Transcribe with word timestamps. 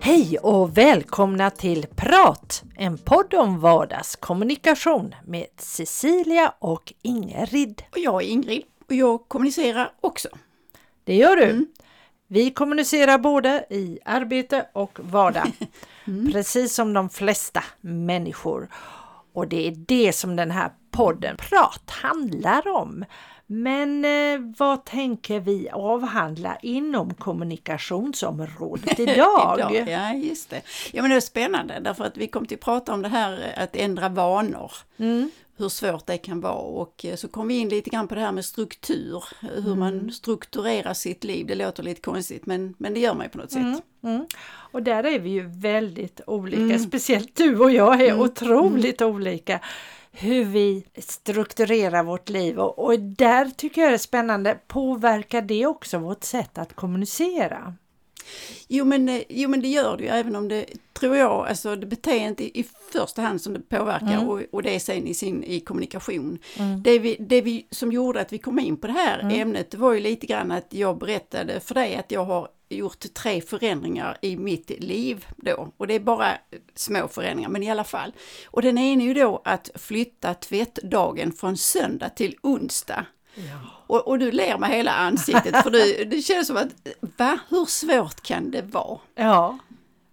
Hej 0.00 0.38
och 0.38 0.78
välkomna 0.78 1.50
till 1.50 1.86
Prat! 1.96 2.62
En 2.76 2.98
podd 2.98 3.34
om 3.34 3.60
vardagskommunikation 3.60 5.14
med 5.24 5.46
Cecilia 5.56 6.52
och 6.58 6.92
Ingrid. 7.02 7.82
Och 7.90 7.98
jag 7.98 8.22
är 8.22 8.26
Ingrid 8.26 8.64
och 8.88 8.94
jag 8.94 9.28
kommunicerar 9.28 9.92
också. 10.00 10.28
Det 11.04 11.14
gör 11.14 11.36
du. 11.36 11.44
Mm. 11.44 11.66
Vi 12.26 12.50
kommunicerar 12.50 13.18
både 13.18 13.66
i 13.70 13.98
arbete 14.04 14.66
och 14.72 14.98
vardag. 15.02 15.52
mm. 16.06 16.32
Precis 16.32 16.74
som 16.74 16.92
de 16.92 17.10
flesta 17.10 17.64
människor. 17.80 18.68
Och 19.32 19.48
det 19.48 19.66
är 19.66 19.74
det 19.86 20.12
som 20.12 20.36
den 20.36 20.50
här 20.50 20.70
podden 20.94 21.36
Prat 21.36 21.90
handlar 21.90 22.68
om. 22.68 23.04
Men 23.46 24.04
eh, 24.04 24.52
vad 24.58 24.84
tänker 24.84 25.40
vi 25.40 25.68
avhandla 25.72 26.56
inom 26.62 27.14
kommunikationsområdet 27.14 28.98
idag? 28.98 29.58
idag? 29.58 29.88
Ja, 29.88 30.14
just 30.14 30.50
det. 30.50 30.62
Ja, 30.92 31.02
men 31.02 31.10
det 31.10 31.16
är 31.16 31.20
spännande 31.20 31.80
därför 31.80 32.04
att 32.04 32.16
vi 32.16 32.26
kom 32.26 32.46
till 32.46 32.56
att 32.56 32.64
prata 32.64 32.94
om 32.94 33.02
det 33.02 33.08
här 33.08 33.54
att 33.56 33.76
ändra 33.76 34.08
vanor. 34.08 34.72
Mm. 34.96 35.30
Hur 35.56 35.68
svårt 35.68 36.06
det 36.06 36.18
kan 36.18 36.40
vara 36.40 36.54
och 36.54 37.04
eh, 37.04 37.16
så 37.16 37.28
kom 37.28 37.48
vi 37.48 37.58
in 37.58 37.68
lite 37.68 37.90
grann 37.90 38.08
på 38.08 38.14
det 38.14 38.20
här 38.20 38.32
med 38.32 38.44
struktur, 38.44 39.24
hur 39.40 39.66
mm. 39.66 39.78
man 39.78 40.12
strukturerar 40.12 40.94
sitt 40.94 41.24
liv. 41.24 41.46
Det 41.46 41.54
låter 41.54 41.82
lite 41.82 42.00
konstigt 42.00 42.46
men, 42.46 42.74
men 42.78 42.94
det 42.94 43.00
gör 43.00 43.14
man 43.14 43.26
ju 43.26 43.30
på 43.30 43.38
något 43.38 43.52
mm. 43.52 43.74
sätt. 43.74 43.84
Mm. 44.02 44.26
Och 44.46 44.82
där 44.82 45.06
är 45.06 45.18
vi 45.18 45.30
ju 45.30 45.46
väldigt 45.46 46.20
olika, 46.26 46.62
mm. 46.62 46.78
speciellt 46.78 47.36
du 47.36 47.58
och 47.58 47.70
jag 47.70 48.00
är 48.00 48.10
mm. 48.10 48.20
otroligt 48.20 49.02
olika 49.02 49.60
hur 50.16 50.44
vi 50.44 50.84
strukturerar 50.96 52.02
vårt 52.02 52.28
liv 52.28 52.58
och, 52.58 52.78
och 52.78 53.00
där 53.00 53.50
tycker 53.56 53.80
jag 53.80 53.90
det 53.90 53.96
är 53.96 53.98
spännande. 53.98 54.58
Påverkar 54.66 55.42
det 55.42 55.66
också 55.66 55.98
vårt 55.98 56.24
sätt 56.24 56.58
att 56.58 56.74
kommunicera? 56.74 57.74
Jo 58.68 58.84
men, 58.84 59.08
eh, 59.08 59.22
jo 59.28 59.48
men 59.48 59.60
det 59.60 59.68
gör 59.68 59.96
det 59.96 60.02
ju, 60.02 60.08
även 60.08 60.36
om 60.36 60.48
det, 60.48 60.66
tror 60.92 61.16
jag, 61.16 61.48
alltså 61.48 61.76
det 61.76 61.86
beteendet 61.86 62.40
i, 62.40 62.60
i 62.60 62.64
första 62.92 63.22
hand 63.22 63.40
som 63.40 63.52
det 63.52 63.60
påverkar 63.60 64.14
mm. 64.14 64.28
och, 64.28 64.40
och 64.52 64.62
det 64.62 64.74
är 64.74 64.78
sen 64.78 65.06
i 65.06 65.14
sin 65.14 65.44
i 65.44 65.60
kommunikation. 65.60 66.38
Mm. 66.58 66.82
Det, 66.82 66.98
vi, 66.98 67.16
det 67.20 67.42
vi 67.42 67.66
som 67.70 67.92
gjorde 67.92 68.20
att 68.20 68.32
vi 68.32 68.38
kom 68.38 68.58
in 68.58 68.76
på 68.76 68.86
det 68.86 68.92
här 68.92 69.18
mm. 69.18 69.40
ämnet, 69.40 69.74
var 69.74 69.92
ju 69.92 70.00
lite 70.00 70.26
grann 70.26 70.50
att 70.50 70.66
jag 70.70 70.98
berättade 70.98 71.60
för 71.60 71.74
dig 71.74 71.96
att 71.96 72.10
jag 72.10 72.24
har 72.24 72.48
gjort 72.68 73.14
tre 73.14 73.40
förändringar 73.40 74.18
i 74.22 74.36
mitt 74.36 74.70
liv 74.70 75.26
då. 75.36 75.72
Och 75.76 75.86
det 75.86 75.94
är 75.94 76.00
bara 76.00 76.38
små 76.74 77.08
förändringar, 77.08 77.50
men 77.50 77.62
i 77.62 77.70
alla 77.70 77.84
fall. 77.84 78.12
Och 78.46 78.62
den 78.62 78.78
ena 78.78 79.02
är 79.02 79.06
ju 79.06 79.14
då 79.14 79.42
att 79.44 79.70
flytta 79.74 80.34
tvättdagen 80.34 81.32
från 81.32 81.56
söndag 81.56 82.08
till 82.08 82.36
onsdag. 82.42 83.06
Ja. 83.34 83.60
Och, 83.86 84.08
och, 84.08 84.18
du 84.18 84.32
ler 84.32 84.58
med 84.58 84.70
hela 84.70 84.92
ansiktet 84.92 85.62
för 85.62 85.70
du, 85.70 86.04
det 86.04 86.22
känns 86.22 86.46
som 86.46 86.56
att, 86.56 86.68
va? 87.16 87.38
Hur 87.48 87.64
svårt 87.64 88.20
kan 88.20 88.50
det 88.50 88.62
vara? 88.62 88.98
Ja. 89.14 89.58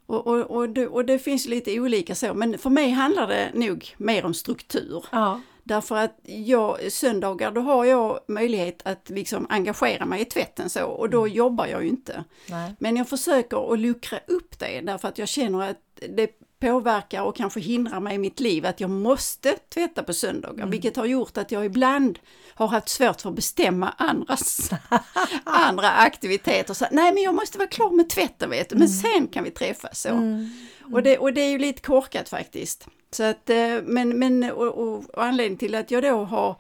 Och, 0.06 0.28
och, 0.28 0.40
och, 0.40 0.70
det, 0.70 0.88
och 0.88 1.06
det 1.06 1.20
finns 1.20 1.48
lite 1.48 1.80
olika 1.80 2.16
så, 2.16 2.34
men 2.34 2.58
för 2.58 2.70
mig 2.70 2.90
handlar 2.90 3.28
det 3.28 3.52
nog 3.54 3.96
mer 3.98 4.26
om 4.26 4.34
struktur. 4.34 5.06
Ja. 5.12 5.42
Därför 5.72 5.96
att 5.96 6.20
jag, 6.24 6.92
söndagar 6.92 7.52
då 7.52 7.62
har 7.62 7.86
jag 7.86 8.20
möjlighet 8.28 8.82
att 8.86 9.10
liksom 9.10 9.48
engagera 9.50 10.06
mig 10.06 10.22
i 10.22 10.26
tvätten 10.26 10.70
så 10.70 10.86
och 10.86 11.10
då 11.10 11.22
mm. 11.22 11.34
jobbar 11.34 11.68
jag 11.68 11.84
ju 11.84 11.90
inte. 11.90 12.24
Nej. 12.50 12.76
Men 12.80 12.98
jag 12.98 13.10
försöker 13.10 13.74
att 13.74 13.80
luckra 13.80 14.20
upp 14.28 14.60
det 14.60 14.82
därför 14.82 15.08
att 15.08 15.18
jag 15.18 15.28
känner 15.28 15.70
att 15.70 15.78
det 16.10 16.28
påverkar 16.60 17.22
och 17.24 17.36
kanske 17.36 17.60
hindrar 17.60 18.00
mig 18.00 18.16
i 18.16 18.18
mitt 18.18 18.40
liv 18.40 18.66
att 18.66 18.80
jag 18.80 18.90
måste 18.90 19.58
tvätta 19.74 20.04
på 20.04 20.14
söndagar, 20.14 20.64
mm. 20.64 20.70
vilket 20.70 20.96
har 20.96 21.06
gjort 21.06 21.38
att 21.38 21.52
jag 21.52 21.66
ibland 21.66 22.20
har 22.54 22.68
haft 22.68 22.90
svårt 22.90 23.22
för 23.22 23.30
att 23.30 23.36
bestämma 23.36 23.90
andras 23.98 24.70
andra 25.44 25.92
aktiviteter. 25.92 26.74
Så, 26.74 26.86
Nej 26.92 27.14
men 27.14 27.24
jag 27.24 27.36
måste 27.36 27.58
vara 27.58 27.70
klar 27.70 27.92
med 27.92 28.10
tvätten 28.10 28.50
vet 28.50 28.70
du, 28.70 28.76
men 28.76 28.88
mm. 28.88 28.98
sen 28.98 29.28
kan 29.28 29.44
vi 29.44 29.52
träffas. 29.52 30.02
Så. 30.02 30.10
Mm. 30.10 30.50
Och, 30.94 31.04
det, 31.04 31.18
och 31.18 31.34
det 31.34 31.42
är 31.42 31.50
ju 31.50 31.58
lite 31.58 31.82
korkat 31.82 32.30
faktiskt. 32.30 32.88
Så 33.12 33.24
att, 33.24 33.50
eh, 33.50 33.82
men, 33.84 34.20
men 34.20 34.44
och, 34.44 34.68
och, 34.68 35.10
och 35.14 35.24
anledningen 35.24 35.58
till 35.58 35.76
att 35.76 35.92
jag 35.92 36.04
då 36.04 36.24
har 36.24 36.56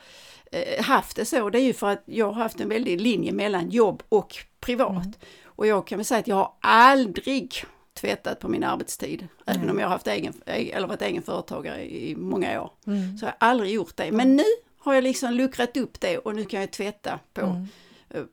eh, 0.52 0.84
haft 0.84 1.16
det 1.16 1.26
så, 1.26 1.50
det 1.50 1.60
är 1.60 1.64
ju 1.64 1.74
för 1.74 1.88
att 1.88 2.04
jag 2.06 2.32
har 2.32 2.44
haft 2.44 2.60
en 2.60 2.70
väldig 2.70 3.02
linje 3.02 3.32
mellan 3.32 3.70
jobb 3.70 4.04
och 4.10 4.38
privat. 4.60 5.06
Mm. 5.06 5.14
Och 5.46 5.68
jag 5.68 5.88
kan 5.88 5.98
väl 5.98 6.06
säga 6.06 6.20
att 6.20 6.28
jag 6.28 6.36
har 6.36 6.54
aldrig 6.62 7.64
tvättat 7.94 8.40
på 8.40 8.48
min 8.48 8.64
arbetstid. 8.64 9.20
Mm. 9.20 9.30
Även 9.46 9.70
om 9.70 9.80
jag 9.80 9.86
har 9.86 9.92
haft 9.92 10.08
egen, 10.08 10.34
eller 10.46 10.88
varit 10.88 11.02
egen 11.02 11.24
företagare 11.24 11.84
i 11.92 12.16
många 12.16 12.62
år. 12.62 12.72
Mm. 12.88 13.18
Så 13.18 13.26
jag 13.26 13.30
har 13.30 13.50
aldrig 13.50 13.72
gjort 13.72 13.98
det. 13.98 14.12
Men 14.12 14.36
nu 14.36 14.44
har 14.80 14.94
jag 14.94 15.04
liksom 15.04 15.34
luckrat 15.34 15.78
upp 15.78 16.00
det 16.00 16.18
och 16.18 16.36
nu 16.36 16.46
kan 16.46 16.60
jag 16.60 16.72
tvätta 16.72 17.20
på 17.34 17.42
mm. 17.42 17.68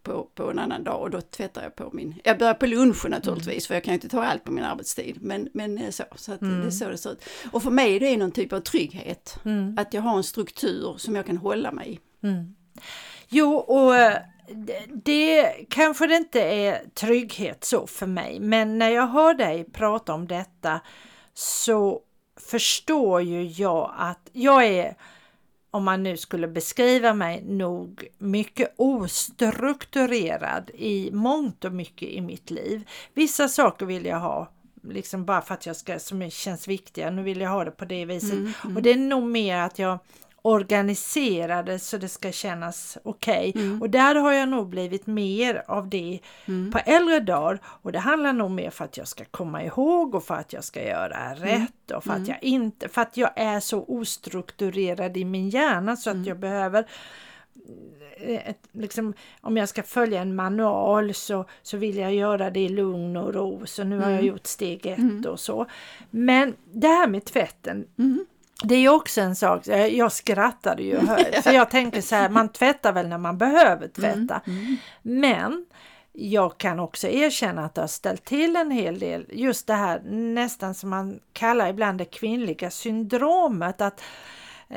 På, 0.03 0.29
på 0.35 0.51
en 0.51 0.59
annan 0.59 0.85
dag 0.85 1.03
och 1.03 1.11
då 1.11 1.21
tvättar 1.21 1.63
jag 1.63 1.77
på 1.77 1.91
min, 1.93 2.15
jag 2.25 2.39
börjar 2.39 2.55
på 2.55 2.67
lunchen 2.67 3.11
naturligtvis 3.11 3.49
mm. 3.49 3.61
för 3.69 3.75
jag 3.75 3.85
kan 3.85 3.95
inte 3.95 4.09
ta 4.09 4.25
allt 4.25 4.45
på 4.45 4.53
min 4.53 4.65
arbetstid 4.65 5.19
men, 5.21 5.49
men 5.55 5.79
eh, 5.79 5.91
så, 5.91 6.05
så 6.17 6.33
att 6.33 6.43
mm. 6.43 6.61
det 6.61 6.67
är 6.67 6.71
så 6.71 6.89
det 6.89 6.99
ser 6.99 7.13
ut. 7.13 7.25
Och 7.53 7.63
för 7.63 7.71
mig 7.71 7.97
är 7.97 8.01
det 8.01 8.17
någon 8.17 8.33
typ 8.33 8.53
av 8.53 8.61
trygghet, 8.61 9.39
mm. 9.45 9.79
att 9.79 9.95
jag 9.95 10.03
har 10.03 10.17
en 10.17 10.25
struktur 10.25 10.95
som 10.99 11.17
jag 11.17 11.27
kan 11.27 11.37
hålla 11.37 11.73
mig 11.73 11.93
i. 11.93 12.27
Mm. 12.27 12.55
Jo 13.29 13.55
och 13.55 13.97
eh, 13.97 14.19
det 15.05 15.55
kanske 15.71 16.07
det 16.07 16.17
inte 16.17 16.41
är 16.41 16.85
trygghet 16.95 17.65
så 17.65 17.87
för 17.87 18.07
mig 18.07 18.41
men 18.41 18.79
när 18.79 18.91
jag 18.91 19.07
hör 19.07 19.35
dig 19.35 19.65
prata 19.73 20.15
om 20.15 20.27
detta 20.27 20.81
så 21.35 22.01
förstår 22.41 23.23
ju 23.23 23.43
jag 23.43 23.95
att 23.99 24.31
jag 24.33 24.65
är 24.65 24.97
om 25.71 25.85
man 25.85 26.03
nu 26.03 26.17
skulle 26.17 26.49
beskriva 26.49 27.15
mig, 27.15 27.43
nog 27.45 28.09
mycket 28.19 28.75
ostrukturerad 28.77 30.71
i 30.75 31.11
mångt 31.13 31.65
och 31.65 31.73
mycket 31.73 32.09
i 32.09 32.21
mitt 32.21 32.51
liv. 32.51 32.89
Vissa 33.15 33.49
saker 33.49 33.87
vill 33.87 34.07
jag 34.07 34.21
ha 34.21 34.53
liksom 34.83 35.25
bara 35.25 35.43
för 35.43 35.55
att 35.55 35.67
jag 35.67 35.77
ska, 35.77 35.99
som 35.99 36.31
känns 36.31 36.69
viktiga, 36.69 37.11
nu 37.11 37.23
vill 37.23 37.41
jag 37.41 37.51
ha 37.51 37.65
det 37.65 37.71
på 37.71 37.85
det 37.85 38.05
viset. 38.05 38.33
Mm, 38.33 38.53
mm. 38.65 38.77
Och 38.77 38.83
det 38.83 38.93
är 38.93 38.97
nog 38.97 39.23
mer 39.23 39.57
att 39.57 39.79
jag 39.79 39.99
organiserade 40.43 41.79
så 41.79 41.97
det 41.97 42.09
ska 42.09 42.33
kännas 42.33 42.99
okej. 43.03 43.51
Okay. 43.51 43.63
Mm. 43.63 43.83
Och 43.83 43.91
där 43.91 44.15
har 44.15 44.33
jag 44.33 44.49
nog 44.49 44.69
blivit 44.69 45.07
mer 45.07 45.63
av 45.67 45.89
det 45.89 46.21
mm. 46.47 46.73
på 46.73 46.79
äldre 46.79 47.21
dagar. 47.21 47.59
Och 47.65 47.93
det 47.93 47.99
handlar 47.99 48.33
nog 48.33 48.51
mer 48.51 48.71
för 48.71 48.85
att 48.85 48.97
jag 48.97 49.09
ska 49.09 49.25
komma 49.25 49.65
ihåg 49.65 50.15
och 50.15 50.25
för 50.25 50.35
att 50.35 50.53
jag 50.53 50.65
ska 50.65 50.83
göra 50.83 51.17
mm. 51.17 51.39
rätt 51.39 51.91
och 51.91 52.05
för 52.05 52.11
att 52.11 52.17
mm. 52.17 52.29
jag 52.29 52.43
inte, 52.43 52.89
för 52.89 53.03
att 53.03 53.17
jag 53.17 53.31
är 53.37 53.61
så 53.61 53.85
ostrukturerad 53.89 55.17
i 55.17 55.25
min 55.25 55.51
hjärna 55.51 55.97
så 55.97 56.11
att 56.11 56.15
mm. 56.15 56.29
jag 56.29 56.39
behöver 56.39 56.87
eh, 58.17 58.49
ett, 58.49 58.69
liksom, 58.73 59.15
om 59.41 59.57
jag 59.57 59.69
ska 59.69 59.83
följa 59.83 60.21
en 60.21 60.35
manual 60.35 61.15
så, 61.15 61.45
så 61.63 61.77
vill 61.77 61.97
jag 61.97 62.15
göra 62.15 62.51
det 62.51 62.61
i 62.61 62.69
lugn 62.69 63.17
och 63.17 63.35
ro. 63.35 63.67
Så 63.67 63.85
nu 63.85 63.99
har 63.99 64.11
jag 64.11 64.25
gjort 64.25 64.47
steg 64.47 64.87
ett 64.87 65.27
och 65.27 65.41
så. 65.41 65.67
Men 66.11 66.55
det 66.73 66.89
här 66.89 67.09
med 67.09 67.25
tvätten, 67.25 67.87
det 68.63 68.75
är 68.75 68.79
ju 68.79 68.89
också 68.89 69.21
en 69.21 69.37
sak, 69.37 69.67
jag 69.67 70.13
skrattade 70.13 70.83
ju 70.83 71.01
för 71.43 71.53
jag 71.53 71.71
tänkte 71.71 72.03
så 72.03 72.15
här, 72.15 72.29
man 72.29 72.49
tvättar 72.49 72.93
väl 72.93 73.09
när 73.09 73.19
man 73.19 73.39
behöver 73.39 73.89
tvätta. 73.89 74.41
Mm, 74.47 74.59
mm. 74.59 74.77
Men 75.03 75.67
jag 76.13 76.59
kan 76.59 76.81
också 76.81 77.09
erkänna 77.09 77.65
att 77.65 77.75
det 77.75 77.81
har 77.81 77.89
ställt 77.89 78.25
till 78.25 78.57
en 78.57 78.71
hel 78.71 78.99
del, 78.99 79.27
just 79.33 79.67
det 79.67 79.75
här 79.75 80.01
nästan 80.11 80.75
som 80.75 80.91
man 80.91 81.21
kallar 81.33 81.69
ibland 81.69 81.99
det 81.99 82.05
kvinnliga 82.05 82.71
syndromet. 82.71 83.81
att 83.81 84.01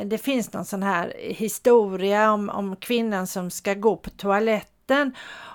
det 0.04 0.18
finns 0.18 0.54
någon 0.54 0.66
sån 0.66 0.84
här 0.84 1.14
historia 1.20 2.32
om, 2.32 2.50
om 2.50 2.76
kvinnan 2.76 3.28
som 3.28 3.52
ska 3.52 3.74
gå 3.74 3.96
på 3.96 4.10
toaletten 4.10 4.72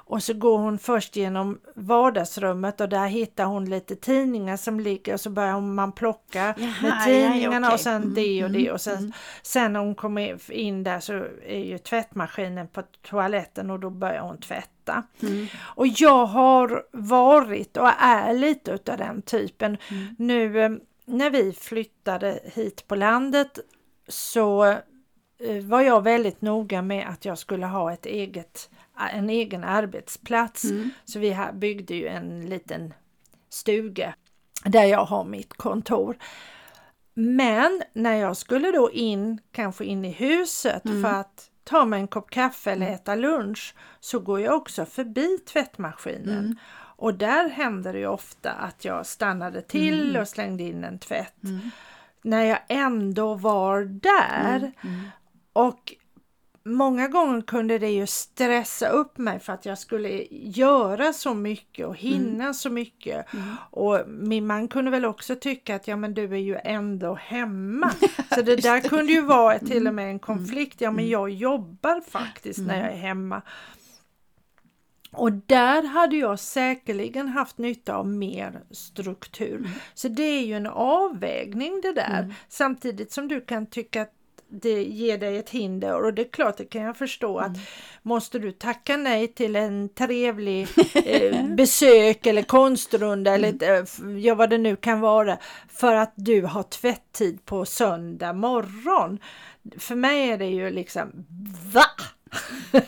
och 0.08 0.22
så 0.22 0.34
går 0.34 0.58
hon 0.58 0.78
först 0.78 1.16
genom 1.16 1.60
vardagsrummet 1.74 2.80
och 2.80 2.88
där 2.88 3.06
hittar 3.06 3.44
hon 3.44 3.70
lite 3.70 3.96
tidningar 3.96 4.56
som 4.56 4.80
ligger 4.80 5.14
och 5.14 5.20
så 5.20 5.30
börjar 5.30 5.60
man 5.60 5.92
plocka 5.92 6.54
Jaha, 6.58 6.72
med 6.82 7.04
tidningarna 7.04 7.54
ja, 7.54 7.58
okay. 7.60 7.74
och 7.74 7.80
sen 7.80 8.02
mm, 8.02 8.14
det 8.14 8.44
och 8.44 8.50
det 8.50 8.58
mm, 8.58 8.72
och 8.72 8.80
sen, 8.80 8.98
mm. 8.98 9.12
sen 9.42 9.72
när 9.72 9.80
hon 9.80 9.94
kommer 9.94 10.52
in 10.52 10.82
där 10.82 11.00
så 11.00 11.12
är 11.46 11.64
ju 11.64 11.78
tvättmaskinen 11.78 12.68
på 12.68 12.82
toaletten 12.82 13.70
och 13.70 13.80
då 13.80 13.90
börjar 13.90 14.20
hon 14.20 14.38
tvätta. 14.38 15.02
Mm. 15.22 15.46
Och 15.58 15.86
jag 15.86 16.26
har 16.26 16.84
varit 16.92 17.76
och 17.76 17.90
är 17.98 18.32
lite 18.32 18.70
utav 18.70 18.98
den 18.98 19.22
typen. 19.22 19.76
Mm. 19.90 20.16
Nu 20.18 20.64
eh, 20.64 20.70
när 21.04 21.30
vi 21.30 21.52
flyttade 21.52 22.40
hit 22.44 22.88
på 22.88 22.94
landet 22.94 23.58
så 24.08 24.64
eh, 24.64 25.62
var 25.62 25.80
jag 25.80 26.04
väldigt 26.04 26.40
noga 26.40 26.82
med 26.82 27.08
att 27.08 27.24
jag 27.24 27.38
skulle 27.38 27.66
ha 27.66 27.92
ett 27.92 28.06
eget 28.06 28.70
en 29.12 29.30
egen 29.30 29.64
arbetsplats. 29.64 30.64
Mm. 30.64 30.90
Så 31.04 31.18
vi 31.18 31.36
byggde 31.52 31.94
ju 31.94 32.06
en 32.06 32.46
liten 32.46 32.94
stuga 33.48 34.14
där 34.64 34.84
jag 34.84 35.04
har 35.04 35.24
mitt 35.24 35.54
kontor. 35.54 36.16
Men 37.14 37.82
när 37.92 38.14
jag 38.14 38.36
skulle 38.36 38.72
då 38.72 38.92
in, 38.92 39.40
kanske 39.52 39.84
in 39.84 40.04
i 40.04 40.10
huset 40.10 40.84
mm. 40.84 41.02
för 41.02 41.10
att 41.10 41.50
ta 41.64 41.84
mig 41.84 42.00
en 42.00 42.08
kopp 42.08 42.30
kaffe 42.30 42.72
eller 42.72 42.86
äta 42.86 43.14
lunch 43.14 43.74
så 44.00 44.18
går 44.18 44.40
jag 44.40 44.54
också 44.56 44.84
förbi 44.84 45.38
tvättmaskinen. 45.38 46.38
Mm. 46.38 46.56
Och 46.98 47.14
där 47.14 47.48
händer 47.48 47.92
det 47.92 48.06
ofta 48.06 48.52
att 48.52 48.84
jag 48.84 49.06
stannade 49.06 49.62
till 49.62 50.10
mm. 50.10 50.22
och 50.22 50.28
slängde 50.28 50.62
in 50.62 50.84
en 50.84 50.98
tvätt. 50.98 51.44
Mm. 51.44 51.70
När 52.22 52.44
jag 52.44 52.58
ändå 52.68 53.34
var 53.34 53.82
där. 53.84 54.56
Mm. 54.56 54.72
Mm. 54.82 55.10
Och 55.52 55.94
många 56.66 57.08
gånger 57.08 57.40
kunde 57.40 57.78
det 57.78 57.90
ju 57.90 58.06
stressa 58.06 58.88
upp 58.88 59.18
mig 59.18 59.40
för 59.40 59.52
att 59.52 59.66
jag 59.66 59.78
skulle 59.78 60.26
göra 60.30 61.12
så 61.12 61.34
mycket 61.34 61.86
och 61.86 61.96
hinna 61.96 62.44
mm. 62.44 62.54
så 62.54 62.70
mycket. 62.70 63.34
Mm. 63.34 63.56
Och 63.70 64.00
min 64.08 64.46
man 64.46 64.68
kunde 64.68 64.90
väl 64.90 65.04
också 65.04 65.36
tycka 65.36 65.76
att 65.76 65.88
ja 65.88 65.96
men 65.96 66.14
du 66.14 66.24
är 66.24 66.36
ju 66.38 66.58
ändå 66.64 67.14
hemma. 67.14 67.90
Så 68.34 68.42
det 68.42 68.56
där 68.56 68.80
kunde 68.80 69.12
ju 69.12 69.22
vara 69.22 69.58
till 69.58 69.70
och 69.70 69.76
mm. 69.76 69.94
med 69.94 70.10
en 70.10 70.18
konflikt. 70.18 70.80
Ja 70.80 70.90
men 70.90 70.98
mm. 70.98 71.10
jag 71.10 71.30
jobbar 71.30 72.00
faktiskt 72.00 72.58
när 72.58 72.82
jag 72.82 72.92
är 72.92 72.96
hemma. 72.96 73.42
Och 75.12 75.32
där 75.32 75.82
hade 75.82 76.16
jag 76.16 76.38
säkerligen 76.38 77.28
haft 77.28 77.58
nytta 77.58 77.96
av 77.96 78.08
mer 78.08 78.62
struktur. 78.70 79.56
Mm. 79.56 79.70
Så 79.94 80.08
det 80.08 80.22
är 80.22 80.46
ju 80.46 80.54
en 80.54 80.66
avvägning 80.66 81.80
det 81.80 81.92
där. 81.92 82.22
Mm. 82.22 82.34
Samtidigt 82.48 83.12
som 83.12 83.28
du 83.28 83.40
kan 83.40 83.66
tycka 83.66 84.02
att 84.02 84.12
det 84.48 84.84
ger 84.84 85.18
dig 85.18 85.36
ett 85.36 85.50
hinder 85.50 86.02
och 86.02 86.14
det 86.14 86.22
är 86.22 86.30
klart, 86.30 86.56
det 86.56 86.64
kan 86.64 86.82
jag 86.82 86.96
förstå 86.96 87.38
att 87.38 87.46
mm. 87.46 87.60
måste 88.02 88.38
du 88.38 88.52
tacka 88.52 88.96
nej 88.96 89.28
till 89.28 89.56
en 89.56 89.88
trevlig 89.88 90.68
eh, 91.04 91.46
besök 91.46 92.26
eller 92.26 92.42
konstrunda 92.42 93.34
eller 93.34 93.48
mm. 93.48 93.86
Eh, 94.16 94.18
ja, 94.24 94.34
vad 94.34 94.50
det 94.50 94.58
nu 94.58 94.76
kan 94.76 95.00
vara 95.00 95.38
för 95.68 95.94
att 95.94 96.12
du 96.14 96.42
har 96.42 96.62
tvättid 96.62 97.44
på 97.44 97.64
söndag 97.64 98.32
morgon. 98.32 99.18
För 99.78 99.94
mig 99.94 100.30
är 100.30 100.38
det 100.38 100.46
ju 100.46 100.70
liksom 100.70 101.26
VA? 101.72 101.86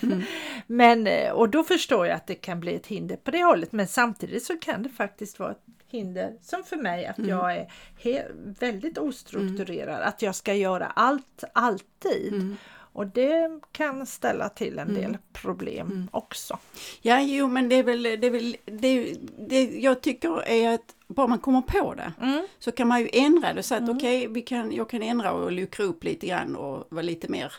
Mm. 0.03 0.23
men, 0.67 1.07
eh, 1.07 1.31
och 1.31 1.49
då 1.49 1.65
förstår 1.65 2.07
jag 2.07 2.17
att 2.17 2.27
det 2.27 2.35
kan 2.35 2.61
bli 2.61 2.75
ett 2.75 2.87
hinder 2.87 3.17
på 3.17 3.31
det 3.31 3.45
hållet 3.45 3.73
men 3.73 3.89
samtidigt 3.89 4.45
så 4.45 4.57
kan 4.57 4.83
det 4.83 4.89
faktiskt 4.89 5.39
vara 5.39 5.51
ett 5.51 5.78
hinder 5.89 6.37
som 6.43 6.65
för 6.65 6.77
mig 6.77 7.07
att 7.07 7.19
mm. 7.19 7.31
jag 7.31 7.57
är 7.57 8.33
väldigt 8.61 8.99
ostrukturerad, 8.99 9.97
mm. 9.97 10.09
att 10.09 10.23
jag 10.23 10.35
ska 10.35 10.55
göra 10.55 10.87
allt 10.87 11.45
alltid. 11.53 12.33
Mm. 12.33 12.57
Och 12.93 13.07
det 13.07 13.61
kan 13.73 14.07
ställa 14.07 14.49
till 14.49 14.79
en 14.79 14.95
del 14.95 15.05
mm. 15.05 15.21
problem 15.33 15.87
mm. 15.87 16.09
också. 16.13 16.59
Ja, 17.03 17.21
jo 17.21 17.49
men 17.49 17.69
det 17.69 17.75
är 17.75 17.83
väl, 17.83 18.03
det 18.03 18.27
är 18.27 18.31
väl 18.31 18.57
det, 18.65 19.17
det 19.49 19.65
jag 19.65 20.01
tycker 20.01 20.49
är 20.49 20.75
att 20.75 20.95
bara 21.07 21.27
man 21.27 21.39
kommer 21.39 21.61
på 21.61 21.95
det 21.95 22.13
mm. 22.21 22.47
så 22.59 22.73
kan 22.73 22.89
man 22.89 23.01
ju 23.01 23.09
ändra 23.13 23.55
det 23.55 23.63
så 23.63 23.75
att 23.75 23.89
okej, 23.89 24.29
okay, 24.29 24.43
kan, 24.43 24.73
jag 24.73 24.91
kan 24.91 25.03
ändra 25.03 25.33
och 25.33 25.53
luckra 25.53 25.85
upp 25.85 26.05
lite 26.05 26.27
grann 26.27 26.57
och 26.57 26.87
vara 26.89 27.03
lite 27.03 27.29
mer, 27.29 27.53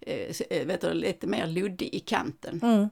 eh, 0.00 0.66
vet 0.66 0.80
du, 0.80 0.94
lite 0.94 1.26
mer 1.26 1.46
luddig 1.46 1.94
i 1.94 2.00
kanten. 2.00 2.90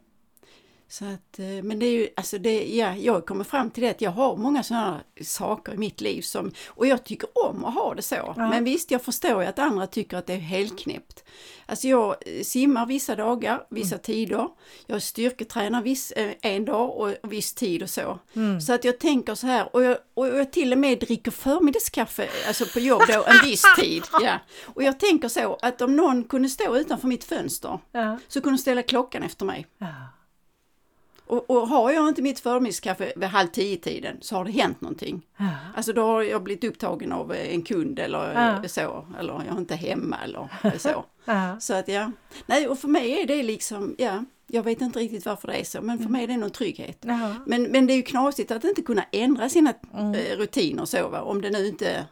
Så 0.99 1.05
att, 1.05 1.39
eh, 1.39 1.63
men 1.63 1.79
det 1.79 1.87
är 1.87 1.93
ju, 1.93 2.09
alltså 2.17 2.39
det, 2.39 2.77
ja, 2.77 2.97
jag 2.97 3.27
kommer 3.27 3.45
fram 3.45 3.71
till 3.71 3.83
det 3.83 3.91
att 3.91 4.01
jag 4.01 4.11
har 4.11 4.37
många 4.37 4.63
sådana 4.63 5.01
saker 5.23 5.75
i 5.75 5.77
mitt 5.77 6.01
liv 6.01 6.23
som, 6.23 6.51
och 6.67 6.87
jag 6.87 7.05
tycker 7.05 7.29
om 7.49 7.65
att 7.65 7.75
ha 7.75 7.95
det 7.95 8.03
så. 8.03 8.15
Ja. 8.15 8.35
Men 8.37 8.65
visst, 8.65 8.91
jag 8.91 9.03
förstår 9.03 9.43
ju 9.43 9.49
att 9.49 9.59
andra 9.59 9.87
tycker 9.87 10.17
att 10.17 10.27
det 10.27 10.33
är 10.33 10.39
helt 10.39 10.79
knäppt. 10.79 11.25
Alltså 11.67 11.89
jag 11.89 12.17
eh, 12.27 12.43
simmar 12.43 12.87
vissa 12.87 13.17
dagar, 13.17 13.67
vissa 13.71 13.95
mm. 13.95 14.03
tider. 14.03 14.49
Jag 14.87 15.03
styrketränar 15.03 15.83
viss, 15.83 16.13
eh, 16.13 16.33
en 16.43 16.65
dag 16.65 16.97
och 16.97 17.33
viss 17.33 17.55
tid 17.55 17.83
och 17.83 17.91
så. 17.91 18.19
Mm. 18.35 18.61
Så 18.61 18.73
att 18.73 18.85
jag 18.85 18.99
tänker 19.01 19.35
så 19.35 19.47
här, 19.47 19.77
och 19.77 19.83
jag, 19.83 19.97
och 20.15 20.27
jag 20.27 20.53
till 20.53 20.73
och 20.73 20.79
med 20.79 21.01
dricker 21.01 21.31
förmiddagskaffe 21.31 22.29
alltså 22.49 22.65
på 22.67 22.81
jobb 22.81 23.03
då 23.09 23.25
en 23.27 23.49
viss 23.49 23.65
tid. 23.79 24.03
Ja. 24.23 24.39
Och 24.65 24.83
jag 24.83 25.01
tänker 25.01 25.29
så 25.29 25.59
att 25.63 25.83
om 25.83 25.97
någon 25.97 26.25
kunde 26.25 26.49
stå 26.49 26.77
utanför 26.77 27.09
mitt 27.09 27.25
fönster 27.25 27.79
ja. 27.93 28.19
så 28.29 28.41
kunde 28.41 28.57
de 28.57 28.61
ställa 28.61 28.83
klockan 28.83 29.23
efter 29.23 29.45
mig. 29.45 29.67
Ja. 29.79 29.87
Och, 31.27 31.51
och, 31.51 31.69
har 31.69 31.91
jag 31.91 32.09
inte 32.09 32.23
mitt 32.23 32.41
förmiddagskaffe 32.41 33.13
vid 33.17 33.29
halv 33.29 33.49
tio 33.49 33.77
tiden 33.77 34.17
så 34.21 34.37
har 34.37 34.45
det 34.45 34.51
hänt 34.51 34.81
någonting. 34.81 35.27
Ja. 35.37 35.51
Alltså 35.77 35.93
då 35.93 36.07
har 36.07 36.23
jag 36.23 36.43
blivit 36.43 36.65
upptagen 36.65 37.13
av 37.13 37.33
en 37.33 37.63
kund 37.63 37.99
eller 37.99 38.33
ja. 38.33 38.69
så, 38.69 39.07
eller 39.19 39.33
jag 39.33 39.55
är 39.55 39.59
inte 39.59 39.77
hemma 39.77 40.17
eller 40.25 40.49
så. 40.79 41.05
Ja. 41.25 41.61
Så 41.61 41.75
att 41.75 41.89
ja, 41.89 42.13
nej 42.47 42.69
och 42.69 42.79
för 42.79 42.89
mig 42.89 43.23
är 43.23 43.27
det 43.27 43.43
liksom, 43.43 43.95
ja, 43.99 44.25
jag 44.47 44.63
vet 44.63 44.81
inte 44.81 44.99
riktigt 44.99 45.27
varför 45.27 45.49
det 45.49 45.55
är 45.55 45.65
så, 45.65 45.83
men 45.83 45.99
för 45.99 46.05
mm. 46.05 46.13
mig 46.13 46.25
är 46.25 46.29
det 46.29 46.37
någon 46.37 46.51
trygghet. 46.51 47.05
Men, 47.47 47.63
men 47.63 47.87
det 47.87 47.93
är 47.93 47.97
ju 47.97 48.03
knasigt 48.03 48.51
att 48.51 48.65
inte 48.65 48.83
kunna 48.83 49.05
ändra 49.13 49.49
sina 49.49 49.73
mm. 49.95 50.15
Eh, 50.15 50.37
rutiner 50.37 50.85
så, 50.85 51.09
va? 51.09 51.23
om 51.23 51.43
det 51.43 51.51
nu 51.51 51.67
inte 51.67 52.07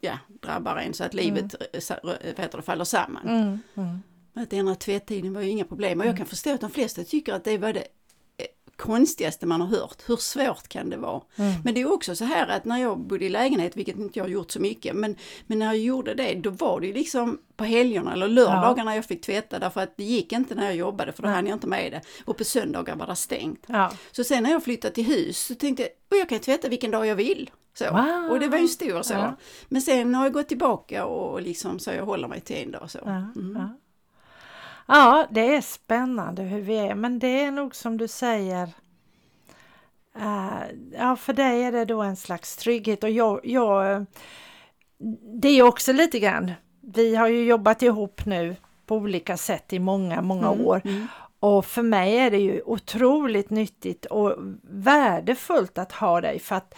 ja, 0.00 0.18
drabbar 0.26 0.76
en 0.76 0.94
så 0.94 1.04
att 1.04 1.14
livet 1.14 1.54
mm. 1.82 2.48
du, 2.52 2.62
faller 2.62 2.84
samman. 2.84 3.28
Mm. 3.28 3.58
Mm. 3.74 4.02
Att 4.34 4.52
ändra 4.52 4.74
tvättiden 4.74 5.32
var 5.32 5.40
ju 5.40 5.48
inga 5.48 5.64
problem 5.64 6.00
och 6.00 6.06
jag 6.06 6.10
mm. 6.10 6.16
kan 6.16 6.26
förstå 6.26 6.54
att 6.54 6.60
de 6.60 6.70
flesta 6.70 7.04
tycker 7.04 7.34
att 7.34 7.44
det 7.44 7.58
var 7.58 7.72
det 7.72 7.84
konstigaste 8.80 9.46
man 9.46 9.60
har 9.60 9.68
hört. 9.68 10.02
Hur 10.06 10.16
svårt 10.16 10.68
kan 10.68 10.90
det 10.90 10.96
vara? 10.96 11.22
Mm. 11.36 11.52
Men 11.64 11.74
det 11.74 11.80
är 11.80 11.92
också 11.92 12.16
så 12.16 12.24
här 12.24 12.48
att 12.48 12.64
när 12.64 12.78
jag 12.78 12.98
bodde 12.98 13.24
i 13.24 13.28
lägenhet, 13.28 13.76
vilket 13.76 13.96
inte 13.96 14.18
jag 14.18 14.24
har 14.24 14.30
gjort 14.30 14.50
så 14.50 14.60
mycket, 14.60 14.96
men, 14.96 15.16
men 15.46 15.58
när 15.58 15.66
jag 15.66 15.78
gjorde 15.78 16.14
det 16.14 16.34
då 16.34 16.50
var 16.50 16.80
det 16.80 16.86
ju 16.86 16.92
liksom 16.92 17.38
på 17.56 17.64
helgerna 17.64 18.12
eller 18.12 18.28
lördagarna 18.28 18.90
ja. 18.90 18.94
jag 18.94 19.04
fick 19.04 19.20
tvätta 19.20 19.58
därför 19.58 19.80
att 19.80 19.96
det 19.96 20.04
gick 20.04 20.32
inte 20.32 20.54
när 20.54 20.64
jag 20.64 20.76
jobbade 20.76 21.12
för 21.12 21.22
då 21.22 21.28
hann 21.28 21.46
jag 21.46 21.56
inte 21.56 21.66
med 21.66 21.92
det. 21.92 22.00
Och 22.24 22.36
på 22.36 22.44
söndagar 22.44 22.96
var 22.96 23.06
det 23.06 23.16
stängt. 23.16 23.64
Ja. 23.66 23.92
Så 24.12 24.24
sen 24.24 24.42
när 24.42 24.50
jag 24.50 24.64
flyttade 24.64 24.94
till 24.94 25.04
hus 25.04 25.38
så 25.46 25.54
tänkte 25.54 25.82
jag, 25.82 25.90
och 26.10 26.16
jag 26.16 26.28
kan 26.28 26.38
tvätta 26.38 26.68
vilken 26.68 26.90
dag 26.90 27.06
jag 27.06 27.16
vill. 27.16 27.50
Så. 27.74 27.84
Wow. 27.90 28.30
Och 28.30 28.40
det 28.40 28.48
var 28.48 28.58
ju 28.58 28.68
stor 28.68 29.02
så. 29.02 29.12
Ja. 29.12 29.36
Men 29.68 29.82
sen 29.82 30.14
har 30.14 30.24
jag 30.24 30.32
gått 30.32 30.48
tillbaka 30.48 31.04
och 31.04 31.42
liksom 31.42 31.78
så 31.78 31.90
jag 31.90 32.06
håller 32.06 32.28
mig 32.28 32.40
till 32.40 32.56
en 32.56 32.70
dag 32.70 32.90
så. 32.90 32.98
Mm. 33.04 33.68
Ja, 34.92 35.26
det 35.30 35.54
är 35.54 35.60
spännande 35.60 36.42
hur 36.42 36.60
vi 36.60 36.76
är, 36.76 36.94
men 36.94 37.18
det 37.18 37.44
är 37.44 37.50
nog 37.50 37.74
som 37.74 37.96
du 37.96 38.08
säger. 38.08 38.68
Uh, 40.16 40.62
ja, 40.92 41.16
för 41.16 41.32
dig 41.32 41.64
är 41.64 41.72
det 41.72 41.84
då 41.84 42.02
en 42.02 42.16
slags 42.16 42.56
trygghet 42.56 43.04
och 43.04 43.10
jag, 43.10 43.40
jag 43.44 44.06
det 45.42 45.48
är 45.48 45.62
också 45.62 45.92
lite 45.92 46.18
grann. 46.18 46.52
Vi 46.80 47.16
har 47.16 47.28
ju 47.28 47.44
jobbat 47.44 47.82
ihop 47.82 48.26
nu 48.26 48.56
på 48.86 48.96
olika 48.96 49.36
sätt 49.36 49.72
i 49.72 49.78
många, 49.78 50.22
många 50.22 50.48
mm, 50.48 50.66
år. 50.66 50.82
Mm. 50.84 51.06
Och 51.40 51.66
för 51.66 51.82
mig 51.82 52.16
är 52.16 52.30
det 52.30 52.38
ju 52.38 52.62
otroligt 52.62 53.50
nyttigt 53.50 54.04
och 54.06 54.36
värdefullt 54.62 55.78
att 55.78 55.92
ha 55.92 56.20
dig 56.20 56.38
för 56.38 56.56
att 56.56 56.74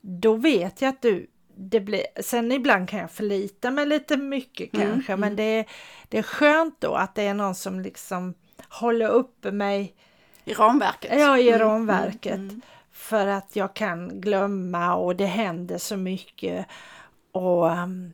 då 0.00 0.34
vet 0.34 0.82
jag 0.82 0.88
att 0.88 1.02
du 1.02 1.26
det 1.62 1.80
blir, 1.80 2.06
sen 2.22 2.52
ibland 2.52 2.88
kan 2.88 2.98
jag 2.98 3.10
förlita 3.10 3.70
mig 3.70 3.86
lite 3.86 4.16
mycket 4.16 4.74
mm, 4.74 4.86
kanske, 4.86 5.12
mm. 5.12 5.20
men 5.20 5.36
det 5.36 5.42
är, 5.42 5.66
det 6.08 6.18
är 6.18 6.22
skönt 6.22 6.80
då 6.80 6.94
att 6.94 7.14
det 7.14 7.22
är 7.22 7.34
någon 7.34 7.54
som 7.54 7.80
liksom 7.80 8.34
håller 8.68 9.08
uppe 9.08 9.50
mig 9.50 9.94
i 10.44 10.54
ramverket. 10.54 11.20
Ja, 11.20 11.38
i 11.38 11.48
mm, 11.48 11.60
ramverket. 11.60 12.34
Mm, 12.34 12.60
för 12.92 13.26
att 13.26 13.56
jag 13.56 13.74
kan 13.74 14.20
glömma 14.20 14.94
och 14.94 15.16
det 15.16 15.26
händer 15.26 15.78
så 15.78 15.96
mycket. 15.96 16.66
Och 17.32 17.70
um, 17.70 18.12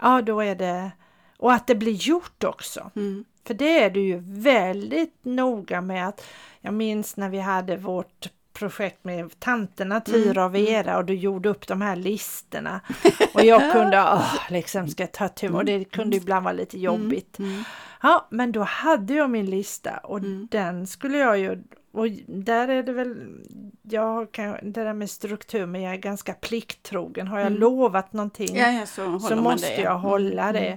ja, 0.00 0.22
då 0.22 0.40
är 0.40 0.54
det... 0.54 0.90
Och 1.38 1.52
att 1.52 1.66
det 1.66 1.74
blir 1.74 1.92
gjort 1.92 2.44
också. 2.44 2.90
Mm. 2.96 3.24
För 3.46 3.54
det 3.54 3.82
är 3.82 3.90
du 3.90 4.00
ju 4.00 4.22
väldigt 4.24 5.18
noga 5.22 5.80
med 5.80 6.08
att 6.08 6.24
jag 6.60 6.74
minns 6.74 7.16
när 7.16 7.28
vi 7.28 7.38
hade 7.38 7.76
vårt 7.76 8.28
projekt 8.60 9.04
med 9.04 9.40
tanterna 9.40 10.00
Tyra 10.00 10.44
och 10.44 10.50
mm, 10.50 10.66
mm. 10.66 10.84
Vera 10.84 10.98
och 10.98 11.04
du 11.04 11.14
gjorde 11.14 11.48
upp 11.48 11.66
de 11.66 11.80
här 11.80 11.96
listorna. 11.96 12.80
Och 13.34 13.44
jag 13.44 13.72
kunde, 13.72 13.98
åh, 13.98 14.34
liksom 14.50 14.88
ska 14.88 15.02
jag 15.02 15.12
ta 15.12 15.28
tur 15.28 15.54
och 15.54 15.64
det 15.64 15.84
kunde 15.84 16.16
ibland 16.16 16.44
vara 16.44 16.54
lite 16.54 16.78
jobbigt. 16.78 17.38
Ja, 18.02 18.26
men 18.30 18.52
då 18.52 18.62
hade 18.62 19.14
jag 19.14 19.30
min 19.30 19.46
lista 19.46 19.96
och 19.96 20.20
den 20.50 20.86
skulle 20.86 21.18
jag 21.18 21.38
ju 21.38 21.62
och 21.92 22.06
där 22.26 22.68
är 22.68 22.82
det 22.82 22.92
väl, 22.92 23.16
jag 23.82 24.32
kan, 24.32 24.56
det 24.62 24.84
där 24.84 24.94
med 24.94 25.10
struktur, 25.10 25.66
men 25.66 25.82
jag 25.82 25.94
är 25.94 25.98
ganska 25.98 26.34
plikttrogen. 26.34 27.28
Har 27.28 27.38
jag 27.38 27.46
mm. 27.46 27.60
lovat 27.60 28.12
någonting 28.12 28.56
ja, 28.56 28.70
ja, 28.70 28.86
så, 28.86 29.20
så 29.20 29.36
måste 29.36 29.80
jag 29.80 29.98
hålla 29.98 30.48
mm. 30.48 30.76